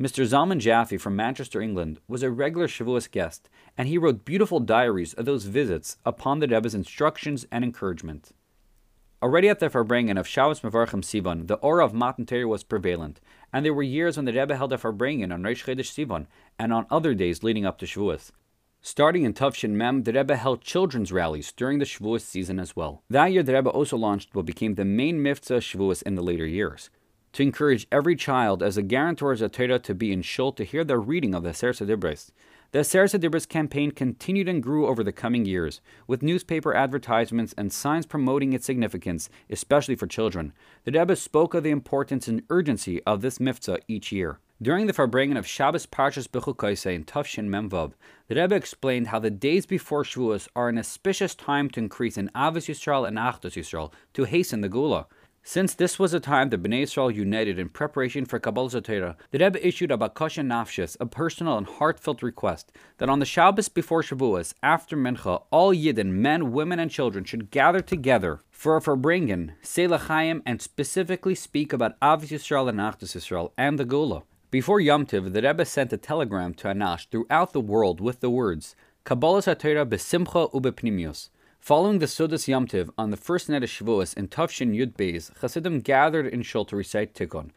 Mr. 0.00 0.26
Zalman 0.26 0.58
Jaffe 0.58 0.98
from 0.98 1.14
Manchester, 1.14 1.60
England, 1.60 2.00
was 2.08 2.24
a 2.24 2.32
regular 2.32 2.66
Shavuos 2.66 3.08
guest, 3.08 3.48
and 3.78 3.86
he 3.86 3.96
wrote 3.96 4.24
beautiful 4.24 4.58
diaries 4.58 5.14
of 5.14 5.24
those 5.24 5.44
visits 5.44 5.98
upon 6.04 6.40
the 6.40 6.48
Rebbe's 6.48 6.74
instructions 6.74 7.46
and 7.52 7.62
encouragement. 7.62 8.32
Already 9.22 9.48
at 9.48 9.60
the 9.60 9.70
Farbrengen 9.70 10.18
of 10.18 10.26
Shavuos 10.26 10.62
Mevarchim 10.62 11.04
Sivan, 11.04 11.46
the 11.46 11.54
aura 11.58 11.84
of 11.84 11.94
Matan 11.94 12.26
Torah 12.26 12.48
was 12.48 12.64
prevalent, 12.64 13.20
and 13.52 13.64
there 13.64 13.72
were 13.72 13.84
years 13.84 14.16
when 14.16 14.26
the 14.26 14.32
Rebbe 14.32 14.56
held 14.56 14.72
a 14.72 14.78
Farbrengen 14.78 15.32
on 15.32 15.44
Reish 15.44 15.64
Chodesh 15.64 15.92
Sivan 15.94 16.26
and 16.58 16.72
on 16.72 16.86
other 16.90 17.14
days 17.14 17.44
leading 17.44 17.64
up 17.64 17.78
to 17.78 17.86
Shavuos. 17.86 18.32
Starting 18.86 19.22
in 19.22 19.32
Tufshin 19.32 19.70
Mem, 19.70 20.02
the 20.02 20.12
Rebbe 20.12 20.36
held 20.36 20.60
children's 20.60 21.10
rallies 21.10 21.52
during 21.52 21.78
the 21.78 21.86
Shavuos 21.86 22.20
season 22.20 22.60
as 22.60 22.76
well. 22.76 23.02
That 23.08 23.32
year, 23.32 23.42
the 23.42 23.54
Rebbe 23.54 23.70
also 23.70 23.96
launched 23.96 24.34
what 24.34 24.44
became 24.44 24.74
the 24.74 24.84
main 24.84 25.22
mitzvah 25.22 25.60
Shavuos 25.60 26.02
in 26.02 26.16
the 26.16 26.22
later 26.22 26.44
years. 26.44 26.90
To 27.32 27.42
encourage 27.42 27.86
every 27.90 28.14
child 28.14 28.62
as 28.62 28.76
a 28.76 28.82
guarantor 28.82 29.32
of 29.32 29.52
Torah 29.52 29.78
to 29.78 29.94
be 29.94 30.12
in 30.12 30.20
shul 30.20 30.52
to 30.52 30.64
hear 30.64 30.84
the 30.84 30.98
reading 30.98 31.34
of 31.34 31.44
the 31.44 31.54
Ser 31.54 31.72
Dibres. 31.72 32.30
The 32.72 32.80
Aseret 32.80 33.18
Dibros 33.18 33.48
campaign 33.48 33.90
continued 33.90 34.50
and 34.50 34.62
grew 34.62 34.86
over 34.86 35.02
the 35.02 35.12
coming 35.12 35.46
years, 35.46 35.80
with 36.06 36.22
newspaper 36.22 36.74
advertisements 36.74 37.54
and 37.56 37.72
signs 37.72 38.04
promoting 38.04 38.52
its 38.52 38.66
significance, 38.66 39.30
especially 39.48 39.96
for 39.96 40.06
children. 40.06 40.52
The 40.84 40.92
Rebbe 40.92 41.16
spoke 41.16 41.54
of 41.54 41.62
the 41.62 41.70
importance 41.70 42.28
and 42.28 42.42
urgency 42.50 43.02
of 43.04 43.22
this 43.22 43.40
mitzvah 43.40 43.78
each 43.88 44.12
year. 44.12 44.40
During 44.62 44.86
the 44.86 44.92
Farbrengen 44.92 45.36
of 45.36 45.48
Shabbos 45.48 45.84
Parshas 45.84 46.28
Bechukoise 46.28 46.86
in 46.86 47.04
Tufshin 47.04 47.48
Memvav, 47.48 47.94
the 48.28 48.36
Rebbe 48.36 48.54
explained 48.54 49.08
how 49.08 49.18
the 49.18 49.28
days 49.28 49.66
before 49.66 50.04
Shavuos 50.04 50.46
are 50.54 50.68
an 50.68 50.78
auspicious 50.78 51.34
time 51.34 51.68
to 51.70 51.80
increase 51.80 52.16
in 52.16 52.30
Ahavas 52.36 52.68
Yisrael 52.68 53.06
and 53.06 53.18
Achdus 53.18 53.56
Yisrael, 53.56 53.92
to 54.12 54.22
hasten 54.22 54.60
the 54.60 54.68
Geula. 54.68 55.06
Since 55.42 55.74
this 55.74 55.98
was 55.98 56.14
a 56.14 56.20
time 56.20 56.50
the 56.50 56.56
Bnei 56.56 56.84
Israel 56.84 57.10
united 57.10 57.58
in 57.58 57.68
preparation 57.68 58.26
for 58.26 58.38
Kabbalah 58.38 58.80
Torah, 58.80 59.16
the 59.32 59.40
Rebbe 59.40 59.66
issued 59.66 59.90
a 59.90 59.98
Bakasha 59.98 60.46
Nafshis, 60.46 60.96
a 61.00 61.06
personal 61.06 61.58
and 61.58 61.66
heartfelt 61.66 62.22
request 62.22 62.70
that 62.98 63.10
on 63.10 63.18
the 63.18 63.26
Shabbos 63.26 63.68
before 63.68 64.02
Shavuos, 64.02 64.54
after 64.62 64.96
Mincha, 64.96 65.42
all 65.50 65.74
Yidden, 65.74 66.12
men, 66.12 66.52
women, 66.52 66.78
and 66.78 66.92
children 66.92 67.24
should 67.24 67.50
gather 67.50 67.80
together 67.80 68.38
for 68.52 68.76
a 68.76 68.80
Farbrengen, 68.80 69.54
Selachayim, 69.64 70.42
and 70.46 70.62
specifically 70.62 71.34
speak 71.34 71.72
about 71.72 71.98
Ahavas 71.98 72.28
Yisrael 72.28 72.68
and 72.68 72.78
Achdus 72.78 73.16
Yisrael 73.16 73.50
and 73.58 73.80
the 73.80 73.84
Geula. 73.84 74.22
Before 74.54 74.78
Yom 74.78 75.04
Tiv, 75.04 75.32
the 75.32 75.42
Rebbe 75.42 75.64
sent 75.64 75.92
a 75.92 75.96
telegram 75.96 76.54
to 76.54 76.68
Anash 76.68 77.08
throughout 77.08 77.52
the 77.52 77.60
world 77.60 78.00
with 78.00 78.20
the 78.20 78.30
words, 78.30 78.76
Kabbalah 79.02 79.42
Torah 79.42 79.84
besimcha 79.84 80.48
ubepnimius. 80.52 81.30
Following 81.58 81.98
the 81.98 82.06
Sudas 82.06 82.46
Yomtiv 82.46 82.88
on 82.96 83.10
the 83.10 83.16
first 83.16 83.48
night 83.48 83.64
of 83.64 83.68
Shavuos 83.68 84.16
in 84.16 84.28
Tufshin 84.28 84.72
Yud 84.72 84.92
Beis, 84.92 85.32
Chassidim 85.40 85.80
gathered 85.80 86.28
in 86.28 86.42
Shul 86.42 86.64
to 86.66 86.76
recite 86.76 87.14
Tikkun. 87.14 87.50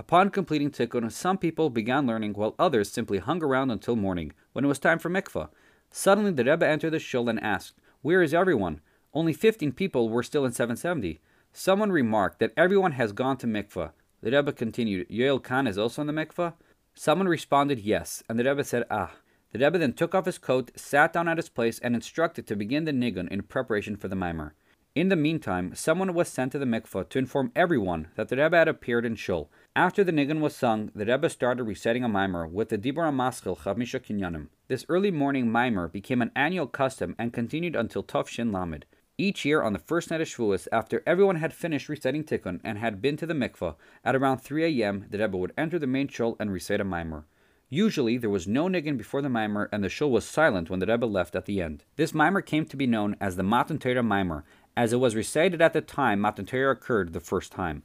Upon 0.00 0.30
completing 0.30 0.72
Tikkun, 0.72 1.12
some 1.12 1.38
people 1.38 1.70
began 1.70 2.08
learning 2.08 2.32
while 2.32 2.56
others 2.58 2.90
simply 2.90 3.18
hung 3.18 3.40
around 3.40 3.70
until 3.70 3.94
morning, 3.94 4.32
when 4.52 4.64
it 4.64 4.68
was 4.68 4.80
time 4.80 4.98
for 4.98 5.10
mikvah. 5.10 5.48
Suddenly 5.92 6.32
the 6.32 6.42
Rebbe 6.42 6.66
entered 6.66 6.90
the 6.90 6.98
Shul 6.98 7.28
and 7.28 7.38
asked, 7.40 7.74
Where 8.00 8.20
is 8.20 8.34
everyone? 8.34 8.80
Only 9.14 9.32
15 9.32 9.70
people 9.74 10.08
were 10.08 10.24
still 10.24 10.44
in 10.44 10.50
770. 10.50 11.20
Someone 11.52 11.92
remarked 11.92 12.40
that 12.40 12.52
everyone 12.56 12.92
has 12.92 13.12
gone 13.12 13.36
to 13.36 13.46
mikvah. 13.46 13.92
The 14.22 14.30
Rebbe 14.30 14.52
continued, 14.52 15.08
Yoel 15.08 15.42
Khan 15.42 15.66
is 15.66 15.76
also 15.76 16.00
in 16.00 16.06
the 16.06 16.12
mikvah? 16.12 16.54
Someone 16.94 17.26
responded 17.26 17.80
yes, 17.80 18.22
and 18.28 18.38
the 18.38 18.44
Rebbe 18.44 18.62
said, 18.62 18.84
Ah. 18.88 19.16
The 19.52 19.58
Rebbe 19.58 19.78
then 19.78 19.94
took 19.94 20.14
off 20.14 20.26
his 20.26 20.38
coat, 20.38 20.70
sat 20.76 21.12
down 21.12 21.26
at 21.26 21.38
his 21.38 21.48
place, 21.48 21.80
and 21.80 21.94
instructed 21.94 22.46
to 22.46 22.54
begin 22.54 22.84
the 22.84 22.92
nigun 22.92 23.28
in 23.28 23.42
preparation 23.42 23.96
for 23.96 24.06
the 24.06 24.14
mimer. 24.14 24.54
In 24.94 25.08
the 25.08 25.16
meantime, 25.16 25.74
someone 25.74 26.14
was 26.14 26.28
sent 26.28 26.52
to 26.52 26.58
the 26.58 26.66
mikvah 26.66 27.08
to 27.08 27.18
inform 27.18 27.50
everyone 27.56 28.08
that 28.14 28.28
the 28.28 28.36
Rebbe 28.36 28.56
had 28.56 28.68
appeared 28.68 29.04
in 29.04 29.16
shul. 29.16 29.50
After 29.74 30.04
the 30.04 30.12
nigun 30.12 30.40
was 30.40 30.54
sung, 30.54 30.92
the 30.94 31.06
Rebbe 31.06 31.28
started 31.28 31.64
reciting 31.64 32.04
a 32.04 32.08
mimer 32.08 32.46
with 32.46 32.68
the 32.68 32.78
Dibur 32.78 33.12
Maskil 33.12 33.58
Chamisha 33.58 33.98
Kinyanim. 34.00 34.48
This 34.68 34.86
early 34.88 35.10
morning 35.10 35.50
mimer 35.50 35.88
became 35.88 36.22
an 36.22 36.30
annual 36.36 36.68
custom 36.68 37.16
and 37.18 37.32
continued 37.32 37.74
until 37.74 38.04
Tov 38.04 38.28
Shin 38.28 38.52
Lamed. 38.52 38.84
Each 39.18 39.44
year 39.44 39.62
on 39.62 39.74
the 39.74 39.78
first 39.78 40.10
night 40.10 40.22
of 40.22 40.28
Shavuos, 40.28 40.66
after 40.72 41.02
everyone 41.06 41.36
had 41.36 41.52
finished 41.52 41.90
reciting 41.90 42.24
Tikkun 42.24 42.60
and 42.64 42.78
had 42.78 43.02
been 43.02 43.18
to 43.18 43.26
the 43.26 43.34
mikvah, 43.34 43.76
at 44.02 44.16
around 44.16 44.38
3 44.38 44.82
a.m., 44.82 45.04
the 45.10 45.18
Rebbe 45.18 45.36
would 45.36 45.52
enter 45.56 45.78
the 45.78 45.86
main 45.86 46.08
shul 46.08 46.34
and 46.40 46.50
recite 46.50 46.80
a 46.80 46.84
mimer. 46.84 47.26
Usually, 47.68 48.16
there 48.16 48.30
was 48.30 48.48
no 48.48 48.68
niggin 48.68 48.96
before 48.96 49.20
the 49.20 49.28
mimer, 49.28 49.68
and 49.70 49.84
the 49.84 49.90
shul 49.90 50.10
was 50.10 50.24
silent 50.24 50.70
when 50.70 50.80
the 50.80 50.86
Rebbe 50.86 51.04
left 51.04 51.36
at 51.36 51.44
the 51.44 51.60
end. 51.60 51.84
This 51.96 52.14
mimer 52.14 52.40
came 52.40 52.64
to 52.64 52.76
be 52.76 52.86
known 52.86 53.14
as 53.20 53.36
the 53.36 53.42
Matan 53.42 53.78
Torah 53.78 54.02
mimer, 54.02 54.44
as 54.76 54.94
it 54.94 55.00
was 55.00 55.14
recited 55.14 55.60
at 55.60 55.74
the 55.74 55.82
time 55.82 56.18
Matan 56.18 56.46
Torah 56.46 56.72
occurred 56.72 57.12
the 57.12 57.20
first 57.20 57.52
time. 57.52 57.82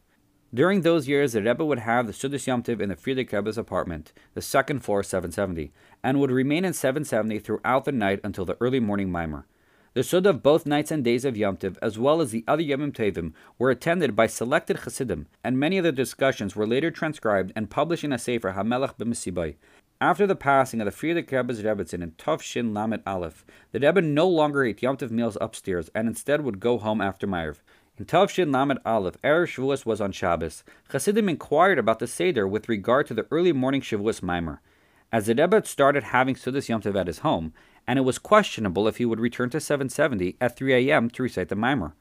During 0.54 0.82
those 0.82 1.10
years, 1.10 1.34
the 1.34 1.44
Rebbe 1.44 1.66
would 1.66 1.80
have 1.80 2.08
the 2.08 2.14
Sudas 2.14 2.48
Yomtiv 2.48 2.80
in 2.80 2.88
the 2.88 2.96
Frierdiker 2.96 3.34
Rebbe's 3.34 3.58
apartment, 3.58 4.14
the 4.34 4.42
second 4.42 4.80
floor, 4.80 5.04
770, 5.04 5.74
and 6.02 6.22
would 6.22 6.32
remain 6.32 6.64
in 6.64 6.72
770 6.72 7.40
throughout 7.40 7.84
the 7.84 7.92
night 7.92 8.22
until 8.24 8.46
the 8.46 8.56
early 8.62 8.80
morning 8.80 9.12
mimer. 9.12 9.46
The 9.98 10.04
Sud 10.04 10.28
of 10.28 10.44
both 10.44 10.68
nights 10.68 10.92
and 10.92 11.04
days 11.04 11.26
of 11.26 11.36
Yom 11.36 11.58
Tiv, 11.58 11.80
as 11.82 11.98
well 11.98 12.22
as 12.22 12.30
the 12.30 12.44
other 12.48 12.62
Yomim 12.62 12.92
Tevim, 12.92 13.34
were 13.58 13.72
attended 13.72 14.16
by 14.16 14.28
selected 14.28 14.82
Chassidim, 14.84 15.26
and 15.44 15.60
many 15.60 15.80
of 15.80 15.84
the 15.84 15.92
discussions 15.92 16.56
were 16.56 16.68
later 16.68 16.92
transcribed 16.92 17.52
and 17.56 17.72
published 17.72 18.04
in 18.04 18.14
a 18.14 18.20
Sefer 18.20 18.52
Hamelach 18.52 18.96
b'Mesibai. 19.00 19.56
After 20.00 20.28
the 20.28 20.36
passing 20.36 20.82
of 20.82 20.86
the 20.86 20.92
Frierdiker 20.92 21.38
Rebbe's 21.38 21.64
Rebbetzin 21.64 22.04
in 22.04 22.12
Tov 22.12 22.44
Shin 22.44 22.76
Lamet 22.76 23.02
Aleph, 23.08 23.44
the 23.72 23.80
Rebbe 23.80 24.00
no 24.04 24.28
longer 24.28 24.64
ate 24.64 24.84
Yom 24.84 24.98
Tov 24.98 25.10
meals 25.10 25.36
upstairs 25.42 25.90
and 25.96 26.08
instead 26.08 26.42
would 26.42 26.60
go 26.60 26.78
home 26.78 27.02
after 27.02 27.26
Ma'ariv. 27.26 27.62
In 27.98 28.06
Tov 28.06 28.30
Shin 28.30 28.52
Lamed 28.52 28.78
Aleph, 28.86 29.20
Erev 29.24 29.48
Shavuos 29.48 29.84
was 29.88 30.00
on 30.00 30.12
Shabbos. 30.12 30.64
Chassidim 30.92 31.28
inquired 31.28 31.80
about 31.80 31.98
the 31.98 32.06
Seder 32.06 32.48
with 32.48 32.70
regard 32.70 33.08
to 33.08 33.16
the 33.16 33.26
early 33.32 33.52
morning 33.52 33.82
Shavuos 33.82 34.22
Mimer. 34.22 34.62
As 35.12 35.26
the 35.26 35.34
Rebbe 35.34 35.56
had 35.56 35.66
started 35.66 36.04
having 36.04 36.36
Sudas 36.36 36.70
Yom 36.70 36.84
Tov 36.84 36.96
at 36.96 37.08
his 37.08 37.20
home, 37.20 37.52
and 37.88 37.98
it 37.98 38.04
was 38.04 38.20
questionable 38.20 38.88
if 38.88 38.98
he 38.98 39.06
would 39.06 39.20
return 39.20 39.50
to 39.50 39.60
770 39.60 40.36
at 40.42 40.58
3 40.58 40.90
a.m. 40.90 41.10
to 41.10 41.24
recite 41.24 41.50
the 41.50 41.56
Mimer. 41.56 41.94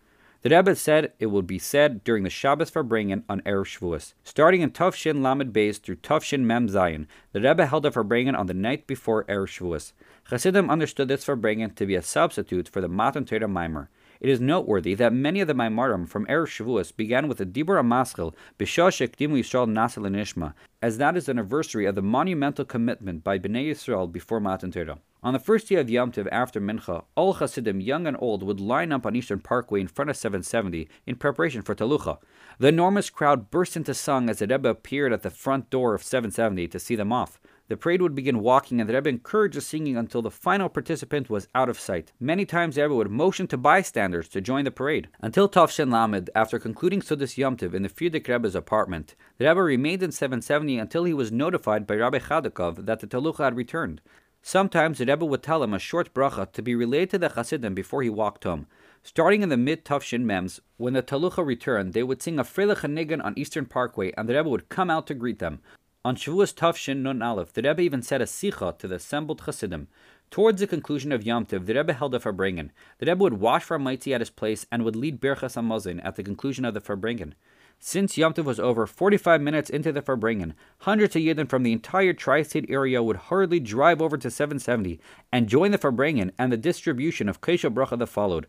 The 0.42 0.54
Rebbe 0.54 0.76
said 0.76 1.12
it 1.18 1.26
would 1.26 1.46
be 1.46 1.58
said 1.58 2.04
during 2.04 2.22
the 2.22 2.30
Shabbos 2.30 2.70
Farbrengen 2.70 3.24
on 3.28 3.40
Erev 3.40 3.64
Shavuos. 3.64 4.12
Starting 4.22 4.60
in 4.60 4.70
Tufshin 4.70 5.22
Lamed 5.22 5.52
Beis 5.52 5.80
through 5.80 5.96
Tufshin 5.96 6.40
Mem 6.40 6.68
Zayin, 6.68 7.06
the 7.32 7.40
Rebbe 7.40 7.66
held 7.66 7.86
a 7.86 7.90
Farbrengen 7.90 8.38
on 8.38 8.46
the 8.46 8.54
night 8.54 8.86
before 8.86 9.24
Erev 9.24 9.46
Shavuos. 9.46 9.92
Chassidim 10.28 10.70
understood 10.70 11.08
this 11.08 11.24
Farbrengen 11.24 11.74
to 11.74 11.86
be 11.86 11.94
a 11.94 12.02
substitute 12.02 12.68
for 12.68 12.80
the 12.80 12.88
Matan 12.88 13.24
Torah 13.24 13.48
Mimer. 13.48 13.88
It 14.20 14.28
is 14.28 14.40
noteworthy 14.40 14.94
that 14.94 15.12
many 15.12 15.40
of 15.40 15.48
the 15.48 15.54
Maimarim 15.54 16.08
from 16.08 16.26
Erev 16.26 16.46
Shavuos 16.46 16.94
began 16.94 17.28
with 17.28 17.38
the 17.38 17.46
Dibur 17.46 17.80
HaMaskil, 17.82 18.34
B'shah 18.58 18.88
Shekdimu 18.88 19.40
Yisrael 19.40 19.68
Nasel 19.68 20.08
Nishma, 20.08 20.54
as 20.80 20.98
that 20.98 21.16
is 21.16 21.26
the 21.26 21.32
anniversary 21.32 21.86
of 21.86 21.94
the 21.94 22.02
monumental 22.02 22.64
commitment 22.64 23.24
by 23.24 23.38
Bnei 23.38 23.70
Yisrael 23.70 24.10
before 24.10 24.40
Matan 24.40 24.70
Torah. 24.70 24.98
On 25.26 25.32
the 25.32 25.40
first 25.40 25.66
day 25.66 25.74
of 25.74 25.90
Yom 25.90 26.12
Tov 26.12 26.28
after 26.30 26.60
Mincha, 26.60 27.02
all 27.16 27.32
Hasidim, 27.32 27.80
young 27.80 28.06
and 28.06 28.16
old, 28.20 28.44
would 28.44 28.60
line 28.60 28.92
up 28.92 29.04
on 29.04 29.16
Eastern 29.16 29.40
Parkway 29.40 29.80
in 29.80 29.88
front 29.88 30.08
of 30.08 30.16
770 30.16 30.88
in 31.04 31.16
preparation 31.16 31.62
for 31.62 31.74
Talucha. 31.74 32.18
The 32.60 32.68
enormous 32.68 33.10
crowd 33.10 33.50
burst 33.50 33.76
into 33.76 33.92
song 33.92 34.30
as 34.30 34.38
the 34.38 34.46
Rebbe 34.46 34.68
appeared 34.68 35.12
at 35.12 35.24
the 35.24 35.30
front 35.30 35.68
door 35.68 35.94
of 35.94 36.04
770 36.04 36.68
to 36.68 36.78
see 36.78 36.94
them 36.94 37.12
off. 37.12 37.40
The 37.66 37.76
parade 37.76 38.02
would 38.02 38.14
begin 38.14 38.38
walking, 38.38 38.80
and 38.80 38.88
the 38.88 38.94
Rebbe 38.94 39.08
encouraged 39.08 39.56
the 39.56 39.62
singing 39.62 39.96
until 39.96 40.22
the 40.22 40.30
final 40.30 40.68
participant 40.68 41.28
was 41.28 41.48
out 41.56 41.68
of 41.68 41.80
sight. 41.80 42.12
Many 42.20 42.46
times 42.46 42.76
the 42.76 42.82
Rebbe 42.82 42.94
would 42.94 43.10
motion 43.10 43.48
to 43.48 43.56
bystanders 43.56 44.28
to 44.28 44.40
join 44.40 44.64
the 44.64 44.70
parade. 44.70 45.08
Until 45.20 45.48
Tavshin 45.48 45.90
Lamed, 45.90 46.30
after 46.36 46.60
concluding 46.60 47.00
Sudas 47.00 47.36
Yom 47.36 47.56
Tov 47.56 47.74
in 47.74 47.82
the 47.82 47.88
Frierdiker 47.88 48.28
Rebbe's 48.28 48.54
apartment, 48.54 49.16
the 49.38 49.48
Rebbe 49.48 49.60
remained 49.60 50.04
in 50.04 50.12
770 50.12 50.78
until 50.78 51.02
he 51.02 51.12
was 51.12 51.32
notified 51.32 51.84
by 51.84 51.96
Rabbi 51.96 52.20
Chadakov 52.20 52.86
that 52.86 53.00
the 53.00 53.08
Talucha 53.08 53.38
had 53.38 53.56
returned. 53.56 54.00
Sometimes 54.48 54.98
the 54.98 55.06
Rebbe 55.06 55.24
would 55.24 55.42
tell 55.42 55.64
him 55.64 55.74
a 55.74 55.78
short 55.80 56.14
bracha 56.14 56.52
to 56.52 56.62
be 56.62 56.76
relayed 56.76 57.10
to 57.10 57.18
the 57.18 57.30
Hasidim 57.30 57.74
before 57.74 58.04
he 58.04 58.08
walked 58.08 58.44
home. 58.44 58.68
Starting 59.02 59.42
in 59.42 59.48
the 59.48 59.56
mid 59.56 59.84
Tufshin 59.84 60.24
Mems, 60.24 60.60
when 60.76 60.92
the 60.92 61.02
Talucha 61.02 61.44
returned, 61.44 61.94
they 61.94 62.04
would 62.04 62.22
sing 62.22 62.38
a 62.38 62.44
Freilich 62.44 62.88
Nigan 62.88 63.20
on 63.24 63.36
Eastern 63.36 63.66
Parkway, 63.66 64.12
and 64.16 64.28
the 64.28 64.36
Rebbe 64.36 64.48
would 64.48 64.68
come 64.68 64.88
out 64.88 65.08
to 65.08 65.14
greet 65.14 65.40
them. 65.40 65.62
On 66.04 66.14
Shavuos 66.14 66.54
Tufshin 66.54 66.98
Nun 66.98 67.22
Aleph, 67.22 67.54
the 67.54 67.62
Rebbe 67.62 67.82
even 67.82 68.02
said 68.02 68.22
a 68.22 68.24
sicha 68.24 68.78
to 68.78 68.86
the 68.86 68.94
assembled 68.94 69.40
Hasidim. 69.40 69.88
Towards 70.30 70.60
the 70.60 70.68
conclusion 70.68 71.10
of 71.10 71.26
Yom 71.26 71.46
Tov, 71.46 71.66
the 71.66 71.74
Rebbe 71.74 71.94
held 71.94 72.14
a 72.14 72.20
Farbrengen. 72.20 72.70
The 72.98 73.06
Rebbe 73.06 73.24
would 73.24 73.40
wash 73.40 73.64
for 73.64 73.80
Farmaitzi 73.80 74.14
at 74.14 74.20
his 74.20 74.30
place 74.30 74.64
and 74.70 74.84
would 74.84 74.94
lead 74.94 75.20
Birchas 75.20 75.56
Hamazon 75.56 76.00
at 76.04 76.14
the 76.14 76.22
conclusion 76.22 76.64
of 76.64 76.72
the 76.72 76.80
Farbrengen. 76.80 77.32
Since 77.78 78.16
Yom 78.16 78.34
Tov 78.34 78.44
was 78.44 78.58
over 78.58 78.86
45 78.86 79.40
minutes 79.40 79.70
into 79.70 79.92
the 79.92 80.02
Farbrengen, 80.02 80.54
hundreds 80.78 81.14
of 81.14 81.22
Yidden 81.22 81.48
from 81.48 81.62
the 81.62 81.72
entire 81.72 82.12
tri-state 82.12 82.66
area 82.68 83.02
would 83.02 83.16
hurriedly 83.16 83.60
drive 83.60 84.02
over 84.02 84.16
to 84.16 84.30
770 84.30 84.98
and 85.30 85.48
join 85.48 85.70
the 85.70 85.78
Farbrengen 85.78 86.30
and 86.38 86.50
the 86.50 86.56
distribution 86.56 87.28
of 87.28 87.40
Kesha 87.40 87.72
Bracha 87.72 87.98
that 87.98 88.06
followed. 88.06 88.46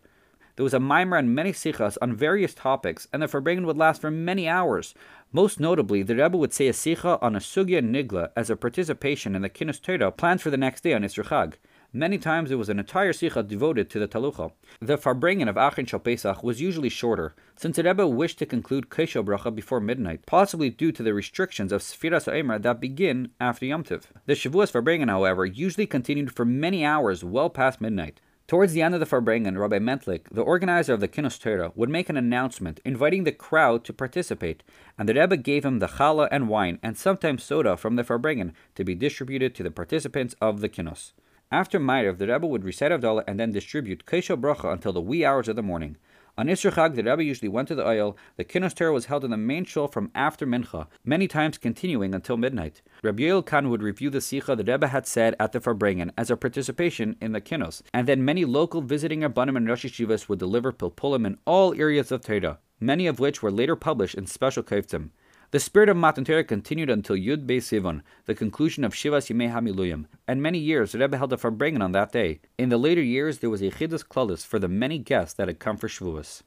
There 0.56 0.64
was 0.64 0.74
a 0.74 0.80
mimer 0.80 1.16
and 1.16 1.32
many 1.32 1.52
sichas 1.52 1.96
on 2.02 2.16
various 2.16 2.52
topics, 2.52 3.06
and 3.12 3.22
the 3.22 3.28
Farbrengen 3.28 3.64
would 3.66 3.76
last 3.76 4.00
for 4.00 4.10
many 4.10 4.48
hours. 4.48 4.92
Most 5.30 5.60
notably, 5.60 6.02
the 6.02 6.16
Rebbe 6.16 6.36
would 6.36 6.52
say 6.52 6.66
a 6.66 6.72
sicha 6.72 7.22
on 7.22 7.36
a 7.36 7.38
sugya 7.38 7.80
nigla 7.80 8.30
as 8.34 8.50
a 8.50 8.56
participation 8.56 9.36
in 9.36 9.42
the 9.42 9.48
Kinus 9.48 9.80
Torah 9.80 10.10
planned 10.10 10.42
for 10.42 10.50
the 10.50 10.56
next 10.56 10.80
day 10.80 10.94
on 10.94 11.02
Isru 11.02 11.24
Chag. 11.26 11.54
Many 11.94 12.18
times 12.18 12.50
it 12.50 12.56
was 12.56 12.68
an 12.68 12.78
entire 12.78 13.14
sikha 13.14 13.42
devoted 13.42 13.88
to 13.88 13.98
the 13.98 14.06
talucha. 14.06 14.52
The 14.78 14.98
farbringen 14.98 15.48
of 15.48 15.56
Achin 15.56 15.86
Shal 15.88 16.00
Pesach 16.00 16.42
was 16.42 16.60
usually 16.60 16.90
shorter, 16.90 17.34
since 17.56 17.76
the 17.76 17.82
Rebbe 17.82 18.06
wished 18.06 18.38
to 18.40 18.46
conclude 18.46 18.90
Kesha 18.90 19.24
Bracha 19.24 19.54
before 19.54 19.80
midnight, 19.80 20.26
possibly 20.26 20.68
due 20.68 20.92
to 20.92 21.02
the 21.02 21.14
restrictions 21.14 21.72
of 21.72 21.80
Sfiras 21.80 22.26
Ha'emer 22.26 22.58
that 22.58 22.78
begin 22.78 23.30
after 23.40 23.64
Yom 23.64 23.84
Tiv. 23.84 24.12
The 24.26 24.34
Shavuos 24.34 24.70
farbringen, 24.70 25.08
however, 25.08 25.46
usually 25.46 25.86
continued 25.86 26.30
for 26.30 26.44
many 26.44 26.84
hours 26.84 27.24
well 27.24 27.48
past 27.48 27.80
midnight. 27.80 28.20
Towards 28.46 28.74
the 28.74 28.82
end 28.82 28.92
of 28.92 29.00
the 29.00 29.06
Farbringen, 29.06 29.58
Rabbi 29.58 29.78
Mentlik, 29.78 30.28
the 30.30 30.42
organizer 30.42 30.92
of 30.92 31.00
the 31.00 31.08
Kinus 31.08 31.38
Torah, 31.38 31.72
would 31.74 31.88
make 31.88 32.10
an 32.10 32.18
announcement 32.18 32.80
inviting 32.84 33.24
the 33.24 33.32
crowd 33.32 33.84
to 33.84 33.94
participate, 33.94 34.62
and 34.98 35.08
the 35.08 35.14
Rebbe 35.14 35.38
gave 35.38 35.64
him 35.64 35.78
the 35.78 35.86
challah 35.86 36.28
and 36.30 36.48
wine, 36.48 36.78
and 36.82 36.98
sometimes 36.98 37.44
soda 37.44 37.78
from 37.78 37.96
the 37.96 38.04
Farbringen, 38.04 38.52
to 38.74 38.84
be 38.84 38.94
distributed 38.94 39.54
to 39.54 39.62
the 39.62 39.70
participants 39.70 40.34
of 40.40 40.60
the 40.60 40.68
Kinus. 40.68 41.12
After 41.50 41.80
Ma'ariv, 41.80 42.18
the 42.18 42.26
Rebbe 42.26 42.46
would 42.46 42.64
recite 42.64 42.92
Avdallah 42.92 43.24
and 43.26 43.40
then 43.40 43.52
distribute 43.52 44.04
Kesha 44.04 44.38
Bracha 44.38 44.70
until 44.70 44.92
the 44.92 45.00
wee 45.00 45.24
hours 45.24 45.48
of 45.48 45.56
the 45.56 45.62
morning. 45.62 45.96
On 46.36 46.46
Isru 46.46 46.70
Chag, 46.70 46.94
the 46.94 47.02
Rebbe 47.02 47.24
usually 47.24 47.48
went 47.48 47.68
to 47.68 47.74
the 47.74 47.84
Ohel. 47.84 48.16
The 48.36 48.44
Kinus 48.44 48.74
Torah 48.74 48.92
was 48.92 49.06
held 49.06 49.24
in 49.24 49.30
the 49.30 49.38
main 49.38 49.64
shul 49.64 49.88
from 49.88 50.10
after 50.14 50.46
Mincha, 50.46 50.88
many 51.06 51.26
times 51.26 51.56
continuing 51.56 52.14
until 52.14 52.36
midnight. 52.36 52.82
Rabbi 53.02 53.22
Yoel 53.22 53.46
Khan 53.46 53.70
would 53.70 53.82
review 53.82 54.10
the 54.10 54.20
Sikha 54.20 54.56
the 54.56 54.62
Rebbe 54.62 54.88
had 54.88 55.06
said 55.06 55.34
at 55.40 55.52
the 55.52 55.58
Farbrengen 55.58 56.10
as 56.18 56.30
a 56.30 56.36
participation 56.36 57.16
in 57.18 57.32
the 57.32 57.40
Kinus, 57.40 57.82
and 57.94 58.06
then 58.06 58.22
many 58.24 58.44
local 58.44 58.82
visiting 58.82 59.22
Rabbanim 59.22 59.56
and 59.56 59.66
Rosh 59.66 59.86
Yeshivas 59.86 60.28
would 60.28 60.38
deliver 60.38 60.70
Pilpulim 60.70 61.26
in 61.26 61.38
all 61.46 61.72
areas 61.74 62.12
of 62.12 62.20
Torah, 62.20 62.58
many 62.78 63.06
of 63.06 63.18
which 63.18 63.42
were 63.42 63.50
later 63.50 63.74
published 63.74 64.16
in 64.16 64.26
special 64.26 64.62
kaftim. 64.62 65.10
The 65.50 65.60
spirit 65.60 65.88
of 65.88 65.96
Matan 65.96 66.26
Torah 66.26 66.44
continued 66.44 66.90
until 66.90 67.16
Yud 67.16 67.46
Beis 67.46 67.62
Sivan, 67.62 68.02
the 68.26 68.34
conclusion 68.34 68.84
of 68.84 68.92
Shivas 68.92 69.34
Yimei 69.34 69.50
HaMiluyim, 69.50 70.04
and 70.26 70.42
many 70.42 70.58
years 70.58 70.92
the 70.92 70.98
Rebbe 70.98 71.16
held 71.16 71.32
a 71.32 71.38
Farbrengen 71.38 71.82
on 71.82 71.92
that 71.92 72.12
day. 72.12 72.40
In 72.58 72.68
the 72.68 72.76
later 72.76 73.00
years, 73.00 73.38
there 73.38 73.48
was 73.48 73.62
a 73.62 73.70
Chidus 73.70 74.06
Klalis 74.06 74.44
for 74.44 74.58
the 74.58 74.68
many 74.68 74.98
guests 74.98 75.32
that 75.32 75.48
had 75.48 75.58
come 75.58 75.78
for 75.78 75.88
Shavuos. 75.88 76.42